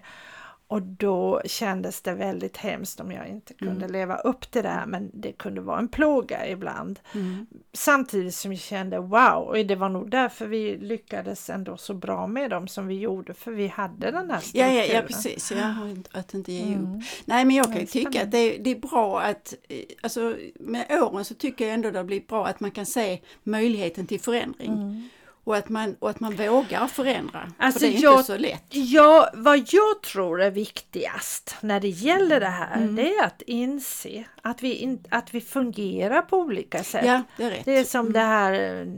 Och 0.74 0.82
då 0.82 1.42
kändes 1.46 2.02
det 2.02 2.14
väldigt 2.14 2.58
hemskt 2.58 3.00
om 3.00 3.12
jag 3.12 3.28
inte 3.28 3.54
kunde 3.54 3.86
mm. 3.86 3.92
leva 3.92 4.18
upp 4.18 4.52
till 4.52 4.64
det 4.64 4.70
här 4.70 4.86
men 4.86 5.12
det 5.14 5.32
kunde 5.32 5.62
vara 5.62 5.80
en 5.80 5.88
plåga 5.88 6.48
ibland. 6.48 7.00
Mm. 7.14 7.48
Samtidigt 7.74 8.36
som 8.36 8.52
jag 8.52 8.62
kände 8.62 9.00
wow, 9.00 9.48
och 9.48 9.66
det 9.66 9.76
var 9.76 9.90
nog 9.90 10.10
därför 10.10 10.48
vi 10.48 10.78
lyckades 10.78 11.50
ändå 11.50 11.78
så 11.78 11.94
bra 11.94 12.28
med 12.28 12.50
dem 12.50 12.68
som 12.68 12.88
vi 12.88 13.00
gjorde 13.00 13.34
för 13.34 13.52
vi 13.52 13.68
hade 13.68 14.12
den 14.12 14.32
här 14.32 14.40
strukturen. 14.40 14.76
Ja, 14.76 14.84
ja, 14.84 14.94
ja 14.94 15.02
precis, 15.02 15.52
ja, 15.52 15.76
att 16.12 16.34
inte 16.34 16.52
ge 16.52 16.74
mm. 16.74 16.96
upp. 16.96 17.04
Nej 17.26 17.46
men 17.46 17.56
jag 17.56 17.66
kan 17.66 17.80
ju 17.80 17.86
tycka 17.86 18.24
att 18.24 18.32
det, 18.32 18.58
det, 18.58 18.70
är 18.70 18.80
bra 18.80 19.22
att, 19.22 19.54
eh, 19.70 19.78
alltså 20.02 20.36
med 20.60 20.86
åren 21.04 21.26
så 21.26 21.34
tycker 21.34 21.66
jag 21.66 21.74
ändå 21.74 21.92
det 21.92 22.00
har 22.00 22.06
blivit 22.06 22.28
bra 22.28 22.46
att 22.48 22.60
man 22.60 22.72
kan 22.72 22.86
se 22.86 23.20
möjligheten 23.44 24.08
till 24.08 24.20
förändring. 24.20 25.10
Mm. 25.46 25.52
Och 25.52 25.58
att 25.58 25.70
man, 25.70 25.96
och 26.00 26.10
att 26.10 26.20
man 26.20 26.36
vågar 26.36 26.88
förändra. 26.88 27.52
Alltså 27.58 27.80
för 27.80 27.88
det 27.88 27.98
är 27.98 28.04
jag, 28.04 28.14
inte 28.14 28.24
så 28.24 28.38
lätt. 28.38 28.64
Ja, 28.70 29.30
vad 29.34 29.58
jag 29.58 30.02
tror 30.12 30.42
är 30.42 30.52
viktigast 30.52 31.56
när 31.62 31.80
det 31.80 31.88
gäller 31.88 32.40
det 32.40 32.46
här, 32.46 32.78
mm. 32.78 32.96
det 32.96 33.16
är 33.16 33.26
att 33.26 33.42
inse 33.42 34.24
att 34.42 34.64
vi, 34.64 34.74
in, 34.74 35.04
att 35.10 35.34
vi 35.34 35.42
fungerar 35.42 36.22
på 36.22 36.38
olika 36.38 36.84
sätt. 36.84 37.06
Ja, 37.06 37.24
det, 37.38 37.44
är 37.44 37.50
rätt. 37.50 37.66
det 37.66 37.78
är 37.78 37.84
som 37.84 38.00
mm. 38.00 38.14
det 38.14 38.20
här 38.20 38.54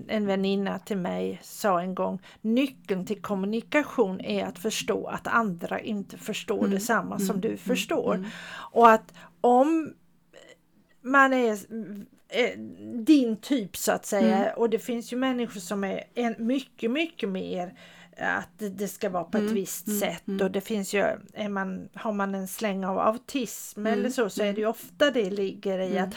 en 0.07 0.25
väninna 0.25 0.79
till 0.79 0.97
mig 0.97 1.39
sa 1.43 1.81
en 1.81 1.95
gång. 1.95 2.21
Nyckeln 2.41 3.05
till 3.05 3.21
kommunikation 3.21 4.21
är 4.21 4.45
att 4.45 4.59
förstå 4.59 5.07
att 5.07 5.27
andra 5.27 5.79
inte 5.79 6.17
förstår 6.17 6.59
mm. 6.59 6.71
detsamma 6.71 7.19
som 7.19 7.29
mm. 7.29 7.41
du 7.41 7.57
förstår. 7.57 8.15
Mm. 8.15 8.29
Och 8.71 8.91
att 8.91 9.13
om 9.41 9.93
man 11.01 11.33
är 11.33 11.57
din 13.06 13.38
typ 13.38 13.77
så 13.77 13.92
att 13.92 14.06
säga. 14.06 14.38
Mm. 14.38 14.58
Och 14.58 14.70
det 14.70 14.80
finns 14.80 15.13
ju 15.13 15.18
människor 15.18 15.60
som 15.60 15.84
är 15.84 16.04
en, 16.15 16.36
mycket, 16.38 16.92
mycket 16.92 17.30
mer 17.30 17.74
att 18.18 18.50
det- 18.58 18.88
ska 18.88 19.10
vara 19.10 19.24
på 19.24 19.38
ett 19.38 19.51
visst 19.51 20.00
sätt 20.00 20.42
och 20.42 20.51
det 20.51 20.62
finns 20.62 20.94
ju, 20.94 21.00
är 21.34 21.50
man, 21.50 21.89
har 21.94 22.13
man 22.13 22.36
en 22.36 22.48
släng 22.48 22.86
av 22.86 23.00
autism 23.00 23.86
eller 23.88 24.10
så 24.10 24.30
så 24.30 24.44
är 24.44 24.54
det 24.54 24.62
ju 24.62 24.68
ofta 24.68 25.12
det 25.12 25.30
ligger 25.30 25.80
i 25.80 25.98
att 26.00 26.15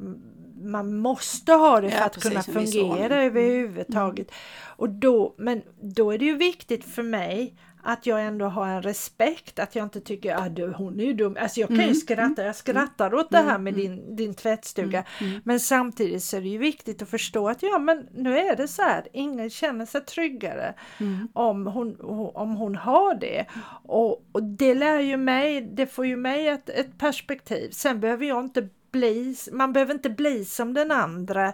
mm, 0.00 0.22
man 0.70 0.96
måste 0.96 1.52
ha 1.52 1.80
det 1.80 1.90
för 1.90 1.98
Ja, 1.98 2.04
att 2.04 2.22
kunna 2.22 2.42
precis, 2.42 2.54
fungera. 2.74 3.14
Mm. 3.14 3.26
överhuvudtaget. 3.26 4.30
Och 4.76 4.88
då, 4.90 5.34
men 5.38 5.62
då 5.80 6.10
är 6.10 6.18
det 6.18 6.24
ju 6.24 6.36
viktigt 6.36 6.84
för 6.84 7.02
mig 7.02 7.54
att 7.86 8.06
jag 8.06 8.22
ändå 8.26 8.46
har 8.46 8.66
en 8.68 8.82
respekt, 8.82 9.58
att 9.58 9.74
jag 9.76 9.82
inte 9.86 10.00
tycker 10.00 10.34
att 10.34 10.58
ah, 10.60 10.72
hon 10.76 11.00
är 11.00 11.04
ju 11.04 11.12
dum. 11.12 11.36
Alltså 11.40 11.60
jag 11.60 11.68
kan 11.68 11.76
Mm. 11.76 11.88
ju 11.88 11.94
skratta, 11.94 12.44
jag 12.44 12.56
skrattar 12.56 13.14
åt 13.14 13.30
det 13.30 13.38
här 13.38 13.58
med 13.58 13.74
din, 13.74 14.16
din 14.16 14.34
tvättstuga. 14.34 15.04
Mm. 15.20 15.40
Men 15.44 15.60
samtidigt 15.60 16.22
så 16.22 16.36
är 16.36 16.40
det 16.40 16.48
ju 16.48 16.58
viktigt 16.58 17.02
att 17.02 17.08
förstå 17.08 17.48
att 17.48 17.62
ja 17.62 17.78
men 17.78 18.08
nu 18.14 18.38
är 18.38 18.56
det 18.56 18.68
så 18.68 18.82
här, 18.82 19.06
ingen 19.12 19.50
känner 19.50 19.86
sig 19.86 20.00
tryggare 20.04 20.74
Mm. 21.00 21.28
om, 21.32 21.66
hon, 21.66 21.96
om 22.34 22.56
hon 22.56 22.76
har 22.76 23.14
det. 23.14 23.46
Och, 23.84 24.24
och 24.32 24.42
det 24.42 24.74
lär 24.74 25.00
ju 25.00 25.16
mig, 25.16 25.60
det 25.60 25.86
får 25.86 26.06
ju 26.06 26.16
mig 26.16 26.48
ett, 26.48 26.68
ett 26.68 26.98
perspektiv. 26.98 27.70
Sen 27.70 28.00
behöver 28.00 28.26
jag 28.26 28.44
inte 28.44 28.68
bli, 28.98 29.36
man 29.52 29.72
behöver 29.72 29.94
inte 29.94 30.10
bli 30.10 30.44
som 30.44 30.74
den 30.74 30.90
andra. 30.90 31.52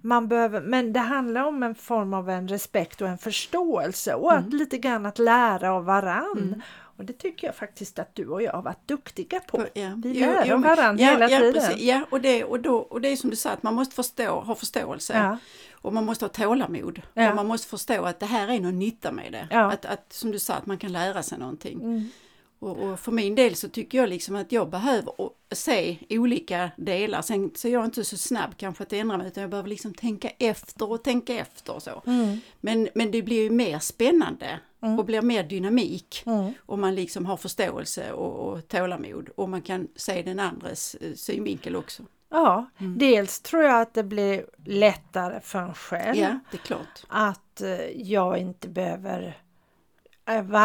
Man 0.00 0.28
behöver, 0.28 0.60
men 0.60 0.92
det 0.92 1.00
handlar 1.00 1.42
om 1.44 1.62
en 1.62 1.74
form 1.74 2.14
av 2.14 2.30
en 2.30 2.48
respekt 2.48 3.00
och 3.00 3.08
en 3.08 3.18
förståelse 3.18 4.14
och 4.14 4.32
Mm. 4.32 4.44
att 4.46 4.52
lite 4.54 4.78
grann 4.78 5.06
att 5.06 5.18
lära 5.18 5.72
av 5.72 5.84
varann. 5.84 6.62
Och 6.98 7.04
det 7.04 7.12
tycker 7.12 7.46
jag 7.46 7.56
faktiskt 7.56 7.98
att 7.98 8.14
du 8.14 8.26
och 8.28 8.42
jag 8.42 8.52
har 8.52 8.62
varit 8.62 8.88
duktiga 8.88 9.40
på. 9.40 9.58
Ja. 9.74 9.90
Vi 9.96 10.12
Jo, 10.20 10.26
lär 10.26 10.44
jo, 10.46 10.58
men- 10.58 10.62
varandra 10.76 11.04
ja, 11.04 11.10
hela 11.10 11.28
ja, 11.30 11.38
tiden. 11.38 11.52
Precis. 11.52 11.82
Ja, 11.82 12.00
och 12.10 12.20
det, 12.20 12.44
och, 12.44 12.60
då, 12.60 12.76
och 12.76 13.00
det 13.00 13.08
är 13.08 13.16
som 13.16 13.30
du 13.30 13.36
sa, 13.36 13.50
att 13.50 13.62
man 13.62 13.74
måste 13.74 13.94
förstå, 13.94 14.40
ha 14.40 14.54
förståelse. 14.54 15.12
Ja. 15.16 15.38
Och 15.82 15.92
man 15.92 16.04
måste 16.04 16.24
ha 16.24 16.30
tålamod. 16.30 17.02
Ja. 17.14 17.30
Och 17.30 17.36
man 17.36 17.46
måste 17.46 17.68
förstå 17.68 18.04
att 18.04 18.20
det 18.20 18.26
här 18.26 18.48
är 18.48 18.60
någon 18.60 18.78
nytta 18.78 19.12
med 19.12 19.32
det. 19.32 19.48
Att, 19.60 19.84
att, 19.84 20.12
som 20.12 20.30
du 20.30 20.38
sa, 20.38 20.54
att 20.54 20.66
man 20.66 20.78
kan 20.78 20.92
lära 20.92 21.22
sig 21.22 21.38
någonting. 21.38 21.80
Mm. 21.82 22.10
Och, 22.58 22.76
och 22.78 23.00
för 23.00 23.12
min 23.12 23.34
del 23.34 23.54
så 23.54 23.68
tycker 23.68 23.98
jag 23.98 24.08
liksom 24.08 24.36
att 24.36 24.52
jag 24.52 24.70
behöver 24.70 25.12
se 25.52 25.98
olika 26.10 26.70
delar. 26.76 27.22
Sen 27.22 27.50
så 27.54 27.68
är 27.68 27.72
jag 27.72 27.84
inte 27.84 28.04
så 28.04 28.16
snabb 28.16 28.50
kanske 28.56 28.82
att 28.82 28.92
ändra 28.92 29.16
mig 29.18 29.26
utan 29.26 29.40
jag 29.40 29.50
behöver 29.50 29.68
liksom 29.68 29.94
tänka 29.94 30.28
efter 30.38 30.90
och 30.90 31.04
tänka 31.04 31.34
efter 31.34 31.74
och 31.74 31.82
så. 31.82 32.02
Mm. 32.06 32.38
Men, 32.60 32.88
men 32.94 33.10
det 33.10 33.22
blir 33.22 33.42
ju 33.42 33.50
mer 33.50 33.78
spännande 33.78 34.58
och 34.98 35.04
blir 35.04 35.22
mer 35.22 35.42
dynamik 35.44 36.22
Mm. 36.26 36.52
om 36.66 36.80
man 36.80 36.94
liksom 36.94 37.26
har 37.26 37.36
förståelse 37.36 38.12
och, 38.12 38.48
och 38.52 38.68
tålamod 38.68 39.28
och 39.36 39.48
man 39.48 39.62
kan 39.62 39.88
se 39.96 40.22
den 40.22 40.38
andres 40.40 40.94
eh, 40.94 41.14
synvinkel 41.14 41.76
också. 41.76 42.02
Ja, 42.30 42.70
Mm. 42.80 42.98
dels 42.98 43.40
tror 43.40 43.62
jag 43.62 43.80
att 43.80 43.94
det 43.94 44.04
blir 44.04 44.46
lättare 44.64 45.40
för 45.40 45.58
en 45.58 45.74
själv. 45.74 46.16
Ja, 46.18 46.38
det 46.50 46.56
är 46.56 46.60
klart. 46.62 47.04
att 47.08 47.60
eh, 47.60 48.02
jag 48.02 48.38
inte 48.38 48.68
behöver 48.68 49.22
eh, 49.26 49.32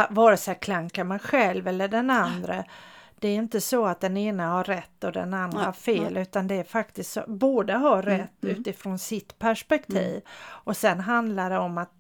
vare 0.10 0.38
sig 0.38 0.56
klanka 0.56 1.04
mig 1.04 1.20
själv 1.20 1.68
eller 1.68 1.88
den 1.88 2.10
andra. 2.10 2.64
Det 3.20 3.28
är 3.28 3.36
inte 3.36 3.62
så 3.62 3.86
att 3.86 4.00
den 4.02 4.18
ena 4.18 4.48
har 4.48 4.64
rätt 4.64 5.04
och 5.04 5.12
den 5.12 5.34
andra 5.34 5.60
har 5.64 5.74
fel 5.74 6.18
utan 6.18 6.48
det 6.48 6.56
är 6.56 6.64
faktiskt 6.64 7.12
så, 7.12 7.24
båda 7.28 7.78
har 7.78 8.02
rätt 8.02 8.44
mm. 8.44 8.56
utifrån 8.56 9.00
sitt 9.00 9.40
perspektiv. 9.40 10.22
Och 10.42 10.78
sen 10.78 11.00
handlar 11.00 11.50
det 11.50 11.58
om 11.58 11.78
att 11.78 11.92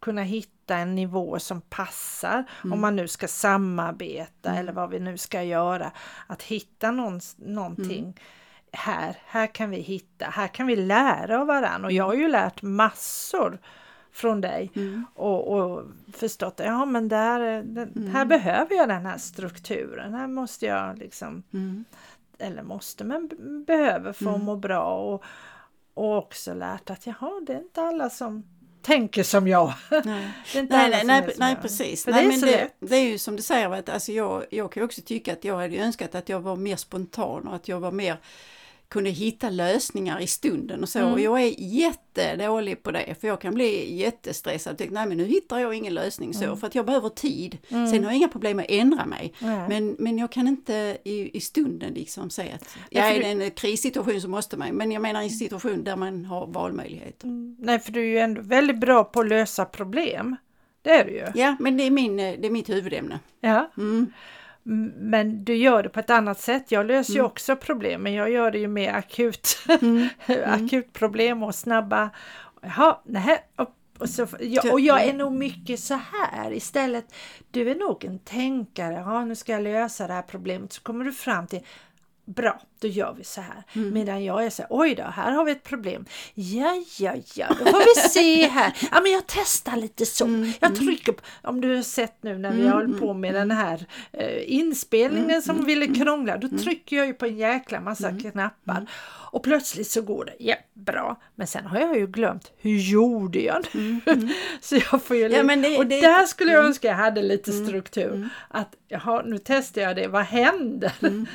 kunna 0.00 0.22
hitta 0.22 0.76
en 0.76 0.94
nivå 0.94 1.38
som 1.38 1.60
passar 1.60 2.44
Mm. 2.62 2.72
om 2.72 2.80
man 2.80 2.96
nu 2.96 3.08
ska 3.08 3.28
samarbeta 3.28 4.54
eller 4.54 4.72
vad 4.72 4.90
vi 4.90 5.00
nu 5.00 5.18
ska 5.18 5.42
göra. 5.42 5.92
Att 6.26 6.42
hitta 6.42 6.90
någon, 6.90 7.20
någonting 7.36 8.02
Mm. 8.02 8.14
här, 8.72 9.16
här 9.26 9.46
kan 9.46 9.70
vi 9.70 9.76
hitta, 9.76 10.26
här 10.26 10.48
kan 10.48 10.66
vi 10.66 10.76
lära 10.76 11.40
av 11.40 11.46
varandra 11.46 11.86
och 11.86 11.92
jag 11.92 12.04
har 12.04 12.14
ju 12.14 12.28
lärt 12.28 12.62
massor 12.62 13.58
från 14.14 14.40
dig 14.40 14.70
Mm. 14.76 15.04
och, 15.14 15.48
och 15.48 15.82
förstått 16.12 16.60
att 16.60 16.66
ja, 16.66 16.84
men 16.84 17.08
där, 17.08 17.40
den, 17.62 17.92
Mm. 17.96 18.10
här 18.14 18.24
behöver 18.24 18.76
jag 18.76 18.88
den 18.88 19.06
här 19.06 19.18
strukturen, 19.18 20.14
här 20.14 20.26
måste 20.26 20.66
jag 20.66 20.98
liksom, 20.98 21.42
Mm. 21.52 21.84
eller 22.38 22.62
måste, 22.62 23.04
men 23.04 23.30
behöver 23.66 24.12
få 24.12 24.28
Mm. 24.28 24.44
må 24.44 24.56
bra 24.56 24.84
och, 24.84 25.24
och 25.94 26.18
också 26.18 26.54
lärt 26.54 26.90
att 26.90 27.06
jaha, 27.06 27.40
det 27.46 27.52
är 27.52 27.58
inte 27.58 27.82
alla 27.82 28.10
som 28.10 28.42
tänker 28.82 29.22
som 29.22 29.48
jag. 29.48 29.72
Nej. 30.04 30.30
Precis. 31.62 32.04
För 32.04 32.10
nej, 32.12 32.22
det 32.22 32.26
är 32.28 32.30
men 32.30 32.40
så 32.40 32.46
det, 32.46 32.52
lätt. 32.52 32.74
det 32.78 32.96
är 32.96 33.10
ju 33.10 33.18
som 33.18 33.36
du 33.36 33.42
säger, 33.42 33.70
att 33.70 33.88
alltså 33.88 34.12
jag, 34.12 34.44
jag 34.50 34.72
kan 34.72 34.82
också 34.82 35.00
tycka 35.02 35.32
att 35.32 35.44
jag 35.44 35.56
hade 35.56 35.76
önskat 35.76 36.14
att 36.14 36.28
jag 36.28 36.40
var 36.40 36.56
mer 36.56 36.76
spontan 36.76 37.48
och 37.48 37.54
att 37.54 37.68
jag 37.68 37.80
var 37.80 37.92
mer 37.92 38.16
kunde 38.94 39.10
hitta 39.10 39.50
lösningar 39.50 40.20
i 40.20 40.26
stunden 40.26 40.82
och 40.82 40.88
så. 40.88 40.98
Mm. 40.98 41.12
Och 41.12 41.20
jag 41.20 41.42
är 41.42 41.54
jättedålig 41.58 42.82
på 42.82 42.90
det 42.90 43.14
för 43.20 43.28
jag 43.28 43.40
kan 43.40 43.54
bli 43.54 43.94
jättestressad 43.94 44.72
och 44.72 44.78
tänka 44.78 44.94
nej 44.94 45.06
men 45.06 45.16
nu 45.16 45.24
hittar 45.24 45.58
jag 45.58 45.74
ingen 45.74 45.94
lösning 45.94 46.34
så 46.34 46.56
för 46.56 46.66
att 46.66 46.74
jag 46.74 46.86
behöver 46.86 47.08
tid. 47.08 47.58
Sen 47.68 48.04
har 48.04 48.10
jag 48.10 48.14
inga 48.14 48.28
problem 48.28 48.58
att 48.58 48.64
ändra 48.68 49.06
mig. 49.06 49.32
Mm. 49.38 49.58
Nej. 49.58 49.68
Men, 49.68 49.96
men 49.98 50.18
jag 50.18 50.32
kan 50.32 50.48
inte 50.48 50.98
i, 51.04 51.36
i 51.36 51.40
stunden 51.40 51.94
liksom 51.94 52.30
säga 52.30 52.54
att 52.54 52.76
Ja, 52.90 53.06
ja, 53.06 53.14
för 53.14 53.20
är 53.20 53.36
det 53.36 53.44
en 53.44 53.50
krissituation 53.50 54.20
så 54.20 54.28
måste 54.28 54.56
man, 54.56 54.68
men 54.68 54.92
jag 54.92 55.02
menar 55.02 55.22
i 55.22 55.24
en 55.24 55.30
situation 55.30 55.84
där 55.84 55.96
man 55.96 56.24
har 56.24 56.46
valmöjligheter. 56.46 57.26
Mm, 57.26 57.56
Nej, 57.58 57.78
för 57.78 57.92
du 57.92 58.00
är 58.00 58.04
ju 58.04 58.18
ändå 58.18 58.42
väldigt 58.42 58.78
bra 58.78 59.04
på 59.04 59.20
att 59.20 59.28
lösa 59.28 59.64
problem. 59.64 60.36
Det 60.82 60.90
är 60.90 61.04
du 61.04 61.12
ju. 61.12 61.26
Ja, 61.34 61.56
men 61.60 61.76
det 61.76 61.86
är, 61.86 61.90
min, 61.90 62.20
eh, 62.20 62.34
det 62.40 62.46
är 62.46 62.50
mitt 62.50 62.68
huvudämne. 62.68 63.18
Ja. 63.40 63.70
Mm. 64.66 64.92
Men 64.96 65.44
du 65.44 65.56
gör 65.56 65.82
det 65.82 65.88
på 65.88 66.00
ett 66.00 66.10
annat 66.10 66.40
sätt. 66.40 66.72
Jag 66.72 66.86
löser 66.86 67.14
ju 67.14 67.22
också 67.22 67.56
problem, 67.56 68.02
men 68.02 68.12
jag 68.12 68.30
gör 68.30 68.50
det 68.50 68.58
ju 68.58 68.68
mer 68.68 68.92
akut. 68.92 69.58
akut 70.46 70.92
problem 70.92 71.42
och 71.42 71.54
snabba. 71.54 72.10
Jaha, 72.62 72.98
nej, 73.04 73.44
och, 73.56 73.70
och, 73.98 74.10
så, 74.10 74.26
ja, 74.40 74.72
och 74.72 74.80
jag 74.80 75.04
är 75.04 75.12
nog 75.12 75.32
mycket 75.32 75.80
så 75.80 76.00
här 76.12 76.52
istället. 76.52 77.14
Du 77.50 77.70
är 77.70 77.74
nog 77.74 78.04
en 78.04 78.18
tänkare. 78.18 78.94
Ja, 78.94 79.24
nu 79.24 79.34
ska 79.34 79.52
jag 79.52 79.62
lösa 79.62 80.06
det 80.06 80.12
här 80.12 80.22
problemet. 80.22 80.72
Så 80.72 80.82
kommer 80.82 81.04
du 81.04 81.12
fram 81.12 81.46
till 81.46 81.60
Bra, 82.26 82.60
då 82.84 82.90
gör 82.90 83.14
vi 83.18 83.24
så 83.24 83.40
här. 83.40 83.62
Medan 83.72 84.24
jag 84.24 84.44
är 84.44 84.50
så 84.50 84.62
här, 84.62 84.66
oj 84.70 84.94
då, 84.94 85.02
här 85.02 85.32
har 85.32 85.44
vi 85.44 85.52
ett 85.52 85.62
problem. 85.62 86.04
Ja, 86.34 86.82
ja, 86.98 87.14
ja, 87.34 87.46
då 87.58 87.64
får 87.64 87.78
vi 88.02 88.08
se 88.08 88.46
här. 88.46 88.72
Ja, 88.92 89.00
men 89.02 89.12
jag 89.12 89.22
testar 89.26 89.76
lite 89.76 90.06
så. 90.06 90.24
Jag 90.60 90.76
trycker 90.76 91.12
på, 91.12 91.22
om 91.42 91.60
du 91.60 91.74
har 91.76 91.82
sett 91.82 92.22
nu 92.22 92.38
när 92.38 92.52
vi 92.52 92.68
håller 92.68 92.98
på 92.98 93.14
med 93.14 93.34
den 93.34 93.50
här 93.50 93.86
eh, 94.12 94.52
inspelningen 94.54 95.42
som 95.42 95.64
ville 95.64 95.86
krångla, 95.86 96.36
då 96.36 96.48
trycker 96.58 96.96
jag 96.96 97.06
ju 97.06 97.14
på 97.14 97.26
en 97.26 97.36
jäkla 97.36 97.80
massa 97.80 98.10
knappar. 98.32 98.86
Och 99.32 99.42
plötsligt 99.42 99.90
så 99.90 100.02
går 100.02 100.24
det, 100.24 100.34
ja, 100.38 100.54
bra. 100.74 101.20
Men 101.34 101.46
sen 101.46 101.66
har 101.66 101.78
jag 101.80 101.96
ju 101.98 102.06
glömt, 102.06 102.52
hur 102.56 102.78
gjorde 102.78 103.38
jag 103.40 103.64
nu? 103.72 104.00
så 104.60 104.76
jag 104.76 105.02
får 105.02 105.16
ju 105.16 105.28
Ja, 105.28 105.42
men 105.42 105.62
det- 105.62 105.78
och 105.78 105.86
det- 105.86 106.00
där 106.00 106.26
skulle 106.26 106.52
jag 106.52 106.64
önska 106.64 106.88
jag 106.88 106.94
hade 106.94 107.22
lite 107.22 107.52
struktur. 107.52 108.28
Att 108.48 108.74
jaha, 108.88 109.22
nu 109.26 109.38
testar 109.44 109.82
jag 109.82 109.96
det, 109.96 110.06
vad 110.08 110.24
händer? 110.24 110.92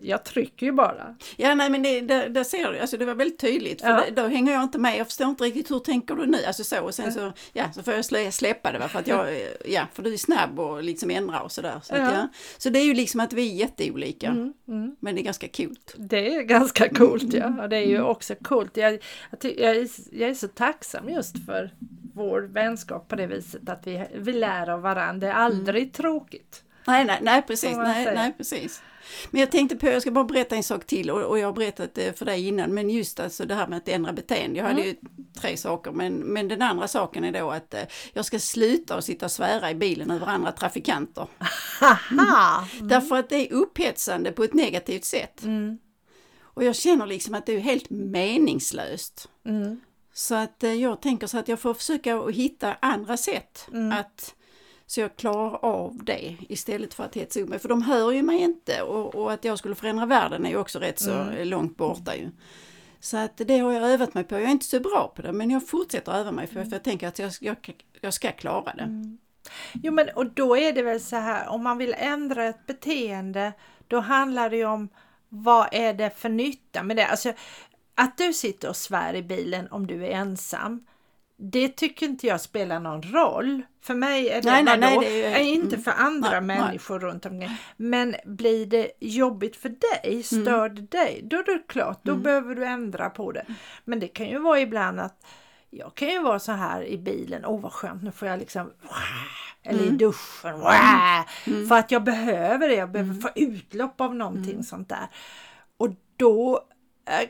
Jag 0.00 0.24
trycker 0.24 0.66
ju 0.66 0.72
bara. 0.72 0.93
Ja, 1.36 1.54
nej 1.54 1.70
men 1.70 1.82
det, 1.82 2.00
det, 2.00 2.28
där 2.28 2.44
ser 2.44 2.72
du, 2.72 2.78
alltså 2.78 2.96
det 2.96 3.04
var 3.04 3.14
väldigt 3.14 3.38
tydligt. 3.38 3.80
För 3.80 3.88
Ja. 3.88 4.04
det, 4.08 4.22
då 4.22 4.28
hänger 4.28 4.52
jag 4.52 4.62
inte 4.62 4.78
med, 4.78 4.96
jag 4.98 5.06
förstår 5.06 5.28
inte 5.28 5.44
riktigt 5.44 5.70
hur 5.70 5.78
tänker 5.78 6.14
du 6.14 6.26
nu? 6.26 6.44
Alltså 6.46 6.64
så, 6.64 6.80
och 6.82 6.94
sen 6.94 7.12
så, 7.12 7.32
ja, 7.52 7.72
så 7.72 7.82
får 7.82 7.94
jag 7.94 8.04
slä, 8.04 8.32
släppa 8.32 8.72
det 8.72 8.78
va, 8.78 8.88
för 8.88 8.98
att 8.98 9.06
jag, 9.06 9.26
ja, 9.64 9.82
för 9.92 10.02
du 10.02 10.12
är 10.12 10.16
snabb 10.16 10.58
och 10.60 10.82
liksom 10.82 11.10
ändra 11.10 11.40
och 11.40 11.52
sådär. 11.52 11.80
Så, 11.82 11.94
Ja. 11.94 12.12
ja. 12.12 12.28
så 12.58 12.70
det 12.70 12.78
är 12.78 12.84
ju 12.84 12.94
liksom 12.94 13.20
att 13.20 13.32
vi 13.32 13.50
är 13.50 13.54
jätteolika, 13.54 14.28
Mm, 14.68 14.96
men 15.00 15.14
det 15.14 15.20
är 15.20 15.24
ganska 15.24 15.48
kul. 15.48 15.76
Det 15.96 16.34
är 16.34 16.42
ganska 16.42 16.88
coolt 16.88 17.32
ja. 17.34 17.62
Och 17.62 17.68
det 17.68 17.76
är 17.76 17.86
ju 17.86 18.02
också 18.02 18.34
coolt. 18.42 18.76
Jag, 18.76 18.92
jag, 18.92 19.00
jag, 19.58 19.76
är, 19.76 19.88
jag 20.12 20.30
är 20.30 20.34
så 20.34 20.48
tacksam 20.48 21.08
just 21.08 21.46
för 21.46 21.70
vår 22.14 22.40
vänskap 22.40 23.08
på 23.08 23.16
det 23.16 23.26
viset 23.26 23.68
att 23.68 23.86
vi, 23.86 24.04
vi 24.14 24.32
lär 24.32 24.68
av 24.70 24.80
varandra. 24.80 25.26
Det 25.26 25.32
är 25.32 25.36
aldrig 25.36 25.92
tråkigt. 25.92 26.63
Nej, 26.86 27.04
nej, 27.04 27.18
nej 27.22 27.42
precis, 27.42 27.76
nej, 27.76 28.14
nej 28.14 28.32
precis. 28.36 28.82
Men 29.30 29.40
jag 29.40 29.50
tänkte 29.50 29.76
på, 29.76 29.86
jag 29.86 30.02
ska 30.02 30.10
bara 30.10 30.24
berätta 30.24 30.56
en 30.56 30.62
sak 30.62 30.86
till 30.86 31.10
och, 31.10 31.22
och 31.22 31.38
jag 31.38 31.46
har 31.46 31.52
berättat 31.52 31.94
det 31.94 32.18
för 32.18 32.24
dig 32.24 32.48
innan, 32.48 32.74
men 32.74 32.90
just 32.90 33.20
alltså 33.20 33.46
det 33.46 33.54
här 33.54 33.66
med 33.66 33.76
att 33.76 33.88
ändra 33.88 34.12
beteende. 34.12 34.58
Jag 34.58 34.66
hade 34.66 34.82
ju 34.82 34.94
tre 35.40 35.56
saker, 35.56 35.92
men, 35.92 36.14
men 36.14 36.48
den 36.48 36.62
andra 36.62 36.88
saken 36.88 37.24
är 37.24 37.32
då 37.32 37.50
att 37.50 37.74
eh, 37.74 37.82
jag 38.12 38.24
ska 38.24 38.38
sluta 38.38 38.96
och 38.96 39.04
sitta 39.04 39.26
och 39.26 39.32
svära 39.32 39.70
i 39.70 39.74
bilen 39.74 40.10
över 40.10 40.26
andra 40.26 40.52
trafikanter. 40.52 41.26
Haha! 41.80 42.68
Därför 42.80 43.16
att 43.16 43.28
det 43.28 43.36
är 43.36 43.52
upphetsande 43.52 44.32
på 44.32 44.44
ett 44.44 44.54
negativt 44.54 45.04
sätt. 45.04 45.42
Mm. 45.42 45.78
Och 46.40 46.64
jag 46.64 46.76
känner 46.76 47.06
liksom 47.06 47.34
att 47.34 47.46
det 47.46 47.56
är 47.56 47.60
helt 47.60 47.90
meningslöst. 47.90 49.28
Mm. 49.46 49.80
Så 50.12 50.34
att 50.34 50.64
eh, 50.64 50.74
jag 50.74 51.02
tänker 51.02 51.26
så 51.26 51.38
att 51.38 51.48
jag 51.48 51.60
får 51.60 51.74
försöka 51.74 52.16
att 52.16 52.34
hitta 52.34 52.76
andra 52.80 53.16
sätt 53.16 53.68
att 53.92 54.34
så 54.86 55.00
jag 55.00 55.16
klarar 55.16 55.64
av 55.64 56.04
det 56.04 56.36
istället 56.48 56.94
för 56.94 57.04
att 57.04 57.14
hetsa 57.14 57.40
upp 57.40 57.48
mig. 57.48 57.58
För 57.58 57.68
de 57.68 57.82
hör 57.82 58.12
ju 58.12 58.22
mig 58.22 58.40
inte 58.40 58.82
och, 58.82 59.14
och 59.14 59.32
att 59.32 59.44
jag 59.44 59.58
skulle 59.58 59.74
förändra 59.74 60.06
världen 60.06 60.46
är 60.46 60.50
ju 60.50 60.56
också 60.56 60.78
rätt 60.78 60.98
så 60.98 61.30
eh, 61.30 61.46
långt 61.46 61.76
borta 61.76 62.16
ju. 62.16 62.30
Så 63.00 63.16
att 63.16 63.36
det 63.36 63.58
har 63.58 63.72
jag 63.72 63.90
övat 63.90 64.14
mig 64.14 64.24
på. 64.24 64.34
Jag 64.34 64.42
är 64.42 64.48
inte 64.48 64.64
så 64.64 64.80
bra 64.80 65.12
på 65.16 65.22
det 65.22 65.32
men 65.32 65.50
jag 65.50 65.68
fortsätter 65.68 66.12
öva 66.12 66.32
mig 66.32 66.46
för, 66.46 66.64
för 66.64 66.72
jag 66.72 66.84
tänker 66.84 67.08
att 67.08 67.18
jag, 67.18 67.32
jag, 67.40 67.56
jag 68.00 68.14
ska 68.14 68.32
klara 68.32 68.74
det. 68.74 69.16
Jo 69.72 69.92
men 69.92 70.08
och 70.08 70.26
då 70.26 70.56
är 70.56 70.72
det 70.72 70.82
väl 70.82 71.00
så 71.00 71.16
här 71.16 71.48
om 71.48 71.62
man 71.62 71.78
vill 71.78 71.94
ändra 71.98 72.44
ett 72.44 72.66
beteende 72.66 73.52
då 73.88 74.00
handlar 74.00 74.50
det 74.50 74.56
ju 74.56 74.64
om 74.64 74.88
vad 75.28 75.68
är 75.72 75.94
det 75.94 76.10
för 76.10 76.28
nytta 76.28 76.82
med 76.82 76.96
det? 76.96 77.06
Alltså 77.06 77.32
att 77.94 78.18
du 78.18 78.32
sitter 78.32 78.68
och 78.68 78.76
svär 78.76 79.14
i 79.14 79.22
bilen 79.22 79.68
om 79.70 79.86
du 79.86 80.06
är 80.06 80.10
ensam 80.10 80.86
det 81.36 81.68
tycker 81.68 82.06
inte 82.06 82.26
jag 82.26 82.40
spelar 82.40 82.80
någon 82.80 83.02
roll. 83.02 83.62
För 83.82 83.94
mig 83.94 84.28
är 84.28 84.42
det, 84.42 84.50
Nej, 84.50 84.62
nej, 84.62 84.78
nej, 84.78 84.98
det 85.00 85.24
är 85.24 85.40
inte 85.40 85.76
mm. 85.76 85.82
för 85.82 85.90
andra 85.90 86.40
människor 86.40 86.98
runt 86.98 87.26
omkring. 87.26 87.56
Men 87.76 88.16
blir 88.24 88.66
det 88.66 88.90
jobbigt 89.00 89.56
för 89.56 89.68
dig, 89.68 90.22
stör 90.22 90.68
det 90.68 90.90
dig, 90.90 91.20
då 91.24 91.36
är 91.36 91.44
det 91.44 91.62
klart, 91.68 92.00
då 92.02 92.16
behöver 92.16 92.54
du 92.54 92.64
ändra 92.64 93.10
på 93.10 93.32
det. 93.32 93.46
Men 93.84 94.00
det 94.00 94.08
kan 94.08 94.28
ju 94.28 94.38
vara 94.38 94.60
ibland 94.60 95.00
att 95.00 95.26
jag 95.70 95.94
kan 95.94 96.08
ju 96.08 96.22
vara 96.22 96.38
så 96.38 96.52
här 96.52 96.84
i 96.84 96.98
bilen, 96.98 97.44
åh 97.44 97.60
vad 97.60 97.72
skönt, 97.72 98.02
nu 98.02 98.12
får 98.12 98.28
jag 98.28 98.38
liksom 98.38 98.70
eller 99.62 99.84
i 99.84 99.90
duschen, 99.90 100.60
för 101.68 101.74
att 101.74 101.90
jag 101.90 102.04
behöver 102.04 102.68
det, 102.68 102.74
jag 102.74 102.90
behöver 102.90 103.14
få 103.14 103.28
utlopp 103.34 104.00
av 104.00 104.14
någonting 104.14 104.62
sånt 104.62 104.88
där. 104.88 105.08
Och 105.76 105.88
då 106.16 106.60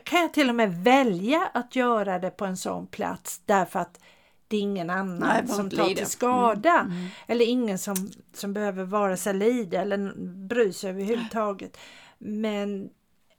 kan 0.03 0.21
jag 0.21 0.33
till 0.33 0.49
och 0.49 0.55
med 0.55 0.75
välja 0.83 1.49
att 1.53 1.75
göra 1.75 2.19
det 2.19 2.29
på 2.29 2.45
en 2.45 2.57
sån 2.57 2.87
plats 2.87 3.41
därför 3.45 3.79
att 3.79 3.99
det 4.47 4.57
är 4.57 4.61
ingen 4.61 4.89
annan 4.89 5.19
Nej, 5.19 5.47
som 5.47 5.69
tar 5.69 5.85
till 5.85 6.05
skada. 6.05 6.91
Eller 7.27 7.45
ingen 7.45 7.79
som, 7.79 7.95
som 8.33 8.53
behöver 8.53 8.83
vare 8.83 9.17
sig 9.17 9.33
lida 9.33 9.81
eller 9.81 10.13
bry 10.47 10.73
sig 10.73 10.89
överhuvudtaget. 10.89 11.77
Men 12.17 12.89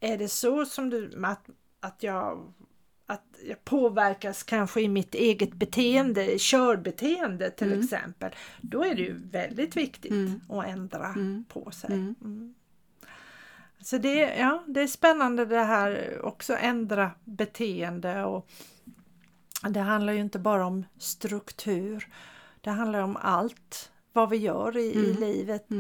är 0.00 0.18
det 0.18 0.28
så 0.28 0.64
som 0.66 0.90
du, 0.90 1.24
att, 1.24 1.48
att 1.80 2.02
jag 2.02 2.52
att 3.08 3.38
jag 3.48 3.64
påverkas 3.64 4.42
kanske 4.42 4.80
i 4.80 4.88
mitt 4.88 5.14
eget 5.14 5.52
beteende, 5.52 6.38
körbeteende 6.38 7.50
till 7.50 7.82
exempel, 7.82 8.32
då 8.60 8.84
är 8.84 8.94
det 8.94 9.02
ju 9.02 9.28
väldigt 9.28 9.76
viktigt 9.76 10.12
att 10.48 10.66
ändra 10.66 11.14
på 11.48 11.70
sig. 11.70 12.14
Mm. 13.86 14.02
Så 14.02 14.08
det, 14.08 14.36
ja, 14.38 14.64
det 14.66 14.80
är 14.80 14.86
spännande 14.86 15.44
det 15.44 15.62
här 15.62 16.20
också 16.24 16.56
ändra 16.56 17.10
beteende 17.24 18.24
och 18.24 18.48
det 19.68 19.80
handlar 19.80 20.12
ju 20.12 20.20
inte 20.20 20.38
bara 20.38 20.66
om 20.66 20.84
struktur. 20.98 22.08
Det 22.60 22.70
handlar 22.70 23.00
om 23.00 23.16
allt 23.16 23.90
vad 24.12 24.30
vi 24.30 24.36
gör 24.36 24.76
i, 24.76 24.94
i 24.94 25.14
livet. 25.14 25.70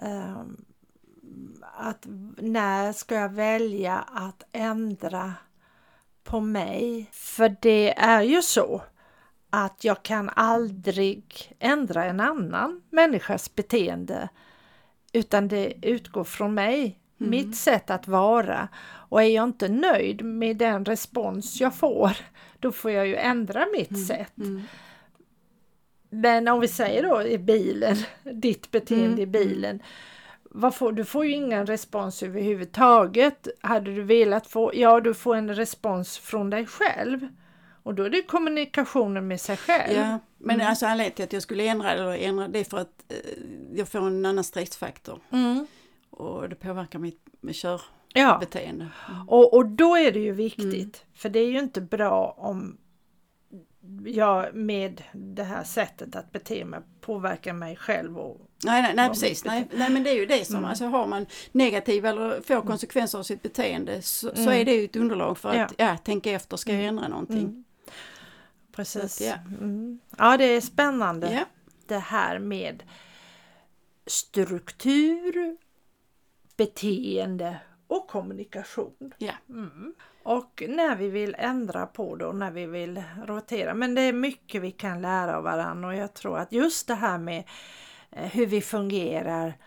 Ehm, 0.00 0.64
att 1.76 2.06
när 2.36 2.92
ska 2.92 3.14
jag 3.14 3.32
välja 3.32 3.98
att 3.98 4.42
ändra 4.52 5.34
på 6.24 6.40
mig? 6.40 7.10
För 7.12 7.56
det 7.60 7.98
är 7.98 8.22
ju 8.22 8.42
så 8.42 8.82
att 9.50 9.84
jag 9.84 10.02
kan 10.02 10.28
aldrig 10.28 11.52
ändra 11.58 12.04
en 12.04 12.20
annan 12.20 12.82
människas 12.90 13.54
beteende 13.54 14.28
utan 15.12 15.48
det 15.48 15.74
utgår 15.82 16.24
från 16.24 16.54
mig, 16.54 16.97
mitt 17.18 17.56
sätt 17.56 17.90
att 17.90 18.08
vara. 18.08 18.68
Och 18.84 19.22
är 19.22 19.26
jag 19.26 19.44
inte 19.44 19.68
nöjd 19.68 20.24
med 20.24 20.56
den 20.56 20.84
respons 20.84 21.60
jag 21.60 21.74
får, 21.74 22.10
då 22.58 22.72
får 22.72 22.90
jag 22.90 23.06
ju 23.06 23.16
ändra 23.16 23.66
mitt 23.78 24.06
sätt. 24.06 24.32
Men 26.10 26.48
om 26.48 26.60
vi 26.60 26.68
säger 26.68 27.02
då 27.02 27.22
i 27.22 27.38
bilen, 27.38 27.96
ditt 28.32 28.70
beteende 28.70 29.22
i 29.22 29.26
bilen. 29.26 29.82
Vad 30.50 30.74
får, 30.74 30.92
du 30.92 31.04
får 31.04 31.26
ju 31.26 31.32
ingen 31.32 31.66
respons 31.66 32.22
överhuvudtaget. 32.22 33.48
Hade 33.60 33.94
du 33.94 34.02
velat 34.02 34.46
få, 34.46 34.70
ja 34.74 35.00
du 35.00 35.14
får 35.14 35.36
en 35.36 35.54
respons 35.54 36.18
från 36.18 36.50
dig 36.50 36.66
själv. 36.66 37.28
Och 37.82 37.94
då 37.94 38.02
är 38.02 38.10
det 38.10 38.22
kommunikationen 38.22 39.28
med 39.28 39.40
sig 39.40 39.56
själv. 39.56 39.96
Ja, 39.96 40.18
men 40.38 40.60
alltså 40.60 40.86
anledningen 40.86 41.14
till 41.14 41.24
att 41.24 41.32
jag 41.32 41.42
skulle 41.42 41.64
ändra 41.64 41.92
eller 41.92 42.12
ändra 42.12 42.48
det 42.48 42.58
är 42.58 42.64
för 42.64 42.78
att 42.78 43.04
eh, 43.08 43.16
jag 43.74 43.88
får 43.88 44.06
en 44.06 44.26
annan 44.26 44.44
stressfaktor 44.44 45.20
Mm. 45.30 45.66
Och 46.48 46.50
det 46.58 46.68
påverkar 46.68 46.98
mitt 46.98 47.20
med 47.40 47.54
Ja. 47.62 47.78
körbeteende. 48.14 48.88
Och, 49.26 49.54
och 49.54 49.66
då 49.66 49.96
är 49.96 50.12
det 50.12 50.18
ju 50.20 50.32
viktigt, 50.32 51.04
för 51.14 51.28
det 51.28 51.38
är 51.38 51.50
ju 51.50 51.58
inte 51.58 51.80
bra 51.80 52.34
om 52.38 52.78
jag 54.06 54.54
med 54.54 55.02
det 55.12 55.42
här 55.44 55.64
sättet 55.64 56.16
att 56.16 56.32
bete 56.32 56.64
mig 56.64 56.80
påverkar 57.00 57.52
mig 57.52 57.76
själv 57.76 58.18
och 58.18 58.40
Nej, 58.64 58.82
nej, 58.82 58.92
nej 58.94 59.08
precis. 59.08 59.44
Nej, 59.44 59.68
nej, 59.74 59.90
men 59.90 60.02
det 60.04 60.10
är 60.10 60.14
ju 60.14 60.26
det 60.26 60.44
som, 60.44 60.56
Mm. 60.56 60.68
alltså 60.68 60.86
har 60.86 61.06
man 61.06 61.26
negativa 61.52 62.08
eller 62.08 62.40
får 62.40 62.60
konsekvenser 62.62 63.18
av 63.18 63.22
sitt 63.22 63.42
beteende 63.42 64.02
så, 64.02 64.34
så 64.34 64.50
är 64.50 64.64
det 64.64 64.74
ju 64.74 64.84
ett 64.84 64.96
underlag 64.96 65.38
för 65.38 65.48
att 65.48 65.54
Mm. 65.54 65.68
Ja. 65.78 65.84
ja. 65.86 65.96
tänka 65.96 66.30
efter, 66.30 66.56
ska 66.56 66.72
jag 66.72 66.84
ändra 66.84 67.08
någonting? 67.08 67.38
Mm. 67.38 67.64
Precis. 68.72 69.20
Att, 69.20 69.26
ja. 69.26 69.34
Mm. 69.60 70.00
ja, 70.18 70.36
det 70.36 70.44
är 70.44 70.60
spännande 70.60 71.32
Ja. 71.32 71.44
det 71.86 71.98
här 71.98 72.38
med 72.38 72.82
struktur, 74.06 75.56
beteende 76.58 77.60
och 77.86 78.08
kommunikation. 78.08 79.14
Ja. 79.18 79.32
Mm. 79.48 79.94
Och 80.22 80.62
när 80.68 80.96
vi 80.96 81.08
vill 81.08 81.36
ändra 81.38 81.86
på 81.86 82.16
det 82.16 82.26
och 82.26 82.36
när 82.36 82.50
vi 82.50 82.66
vill 82.66 83.02
rotera. 83.26 83.74
Men 83.74 83.94
det 83.94 84.00
är 84.00 84.12
mycket 84.12 84.62
vi 84.62 84.70
kan 84.70 85.02
lära 85.02 85.36
av 85.36 85.44
varandra 85.44 85.88
och 85.88 85.94
jag 85.94 86.14
tror 86.14 86.38
att 86.38 86.52
just 86.52 86.88
det 86.88 86.94
här 86.94 87.18
med 87.18 87.44
eh, 88.10 88.24
hur 88.24 88.46
vi 88.46 88.60
fungerar 88.60 89.58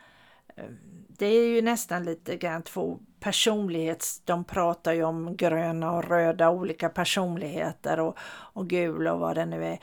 eh, 0.56 0.64
det 1.08 1.26
är 1.26 1.48
ju 1.48 1.62
nästan 1.62 2.04
lite 2.04 2.38
grann 2.38 2.64
två 2.64 3.00
personlighets... 3.20 4.22
De 4.26 4.44
pratar 4.44 4.94
ju 4.94 5.04
om 5.04 5.38
gröna 5.38 5.92
och 5.92 6.10
röda 6.10 6.50
olika 6.50 6.90
personligheter 6.90 8.00
och, 8.00 8.18
och 8.54 8.70
gula 8.70 9.14
och 9.14 9.20
vad 9.20 9.36
det 9.36 9.46
nu 9.46 9.66
är. 9.66 9.80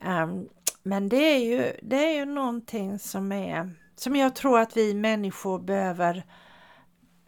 Ehm, 0.00 0.48
men 0.82 1.08
det 1.08 1.16
är 1.16 1.38
ju, 1.38 1.72
det 1.82 1.96
är 1.96 2.14
ju 2.14 2.24
någonting 2.24 2.98
som 2.98 3.32
är 3.32 3.70
som 4.00 4.16
jag 4.16 4.34
tror 4.34 4.58
att 4.60 4.76
vi 4.76 4.94
människor 4.94 5.58
behöver 5.58 6.24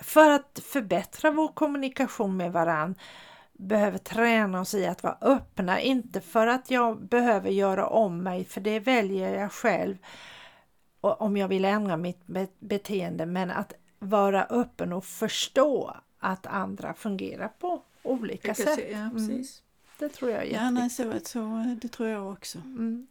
för 0.03 0.31
att 0.31 0.61
förbättra 0.65 1.31
vår 1.31 1.49
kommunikation 1.49 2.37
med 2.37 2.53
varann 2.53 2.95
behöver 3.53 3.99
träna 3.99 4.61
oss 4.61 4.75
i 4.75 4.87
att 4.87 5.03
vara 5.03 5.19
öppna, 5.21 5.81
inte 5.81 6.21
för 6.21 6.47
att 6.47 6.71
jag 6.71 7.05
behöver 7.09 7.51
göra 7.51 7.87
om 7.87 8.23
mig, 8.23 8.45
för 8.45 8.61
det 8.61 8.81
väljer 8.81 9.41
jag 9.41 9.53
själv 9.53 9.97
om 11.01 11.37
jag 11.37 11.49
vill 11.49 11.65
ändra 11.65 11.97
mitt 11.97 12.27
be- 12.27 12.47
beteende, 12.59 13.27
men 13.27 13.51
att 13.51 13.73
vara 13.99 14.45
öppen 14.45 14.93
och 14.93 15.05
förstå 15.05 15.97
att 16.19 16.47
andra 16.47 16.95
fungerar 16.95 17.49
på 17.49 17.83
olika 18.03 18.55
sätt. 18.55 18.79
Ja, 18.91 18.97
Mm, 18.99 19.11
precis. 19.15 19.63
det 19.99 20.09
tror 20.09 20.31
jag 20.31 20.45
är 20.47 20.53
Ja, 20.55 20.71
nej, 20.71 20.83
jätteviktigt. 20.83 21.27
så, 21.27 21.33
så, 21.33 21.77
det 21.83 21.89
tror 21.89 22.09
jag 22.09 22.33
också. 22.33 22.59
Mm. 22.59 23.07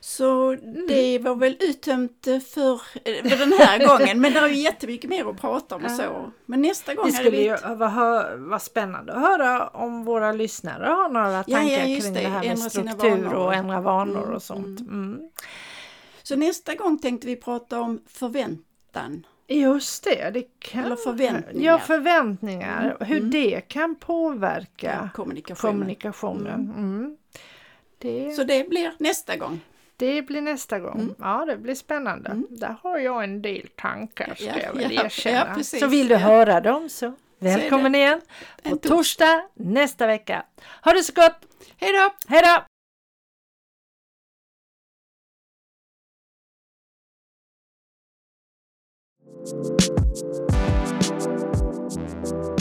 Så 0.00 0.56
det 0.88 1.18
var 1.18 1.34
väl 1.34 1.56
uttömt 1.60 2.26
eh, 2.26 2.40
för, 2.40 2.72
eh, 3.04 3.28
för 3.28 3.38
den 3.38 3.52
här 3.52 3.86
gången, 3.98 4.20
men 4.20 4.32
det 4.32 4.38
är 4.38 4.48
ju 4.48 4.54
jättemycket 4.54 5.10
mer 5.10 5.30
att 5.30 5.40
prata 5.40 5.76
om 5.76 5.84
och 5.84 5.90
så. 5.90 6.30
Men 6.46 6.62
nästa 6.62 6.94
gång 6.94 7.06
Det 7.06 7.12
skulle 7.12 7.30
vi... 7.30 7.44
ju 7.44 7.56
vara, 7.74 8.58
spännande 8.58 9.12
att 9.12 9.20
höra 9.20 9.68
om 9.68 10.04
våra 10.04 10.32
lyssnare 10.32 10.86
har 10.86 11.08
några 11.08 11.44
ja, 11.46 11.56
tankar 11.56 11.84
just 11.84 12.02
kring 12.02 12.14
det. 12.14 12.20
det, 12.20 12.28
här 12.28 12.40
med 12.40 12.50
Ändra 12.50 12.70
struktur 12.70 13.34
och 13.34 13.54
ändra 13.54 13.80
vanor 13.80 14.22
Mm, 14.22 14.34
och 14.34 14.42
sånt. 14.42 14.80
Mm. 14.80 15.20
Så 16.22 16.36
nästa 16.36 16.74
gång 16.74 16.98
tänkte 16.98 17.26
vi 17.26 17.36
prata 17.36 17.80
om 17.80 18.00
förväntan. 18.06 19.26
Just 19.46 20.04
det, 20.04 20.30
det 20.30 20.42
kan... 20.58 20.84
Eller 20.84 20.96
förväntningar. 20.96 21.72
Ja, 21.72 21.78
förväntningar. 21.78 22.84
Mm, 22.84 23.08
Hur 23.08 23.18
mm. 23.18 23.30
det 23.30 23.60
kan 23.60 23.94
påverka 23.94 25.10
kommunikationen. 25.14 25.78
kommunikationen. 25.78 26.72
Mm. 26.76 27.16
Det, 27.98 28.32
Så 28.32 28.44
det 28.44 28.68
blir 28.68 28.92
nästa 28.98 29.36
gång. 29.36 29.60
Det 29.98 30.22
blir 30.22 30.40
nästa 30.40 30.78
gång. 30.78 31.00
Mm. 31.00 31.14
Ja, 31.18 31.44
det 31.44 31.56
blir 31.56 31.74
spännande. 31.74 32.30
Mm. 32.30 32.46
Där 32.50 32.76
har 32.82 32.98
jag 32.98 33.24
en 33.24 33.42
del 33.42 33.68
tankar, 33.76 34.34
ska 34.34 34.44
Ja, 34.44 34.58
jag 34.62 34.72
väl 34.74 34.92
ja, 34.92 35.04
erkänna. 35.04 35.54
ja, 35.56 35.64
så 35.64 35.86
vill 35.86 36.08
du 36.08 36.16
höra 36.16 36.60
dem 36.60 36.88
så 36.88 37.14
välkommen 37.38 37.94
igen 37.94 38.20
på 38.62 38.68
En 38.68 38.78
torsdag 38.78 39.42
nästa 39.54 40.06
vecka. 40.06 40.44
Ha 40.84 40.92
det 40.92 41.02
så 41.02 41.12
gott! 41.12 41.36
Hej 41.76 41.92
då! 41.92 42.10
Hej 42.28 42.42
då! 42.42 42.64
thank 52.24 52.57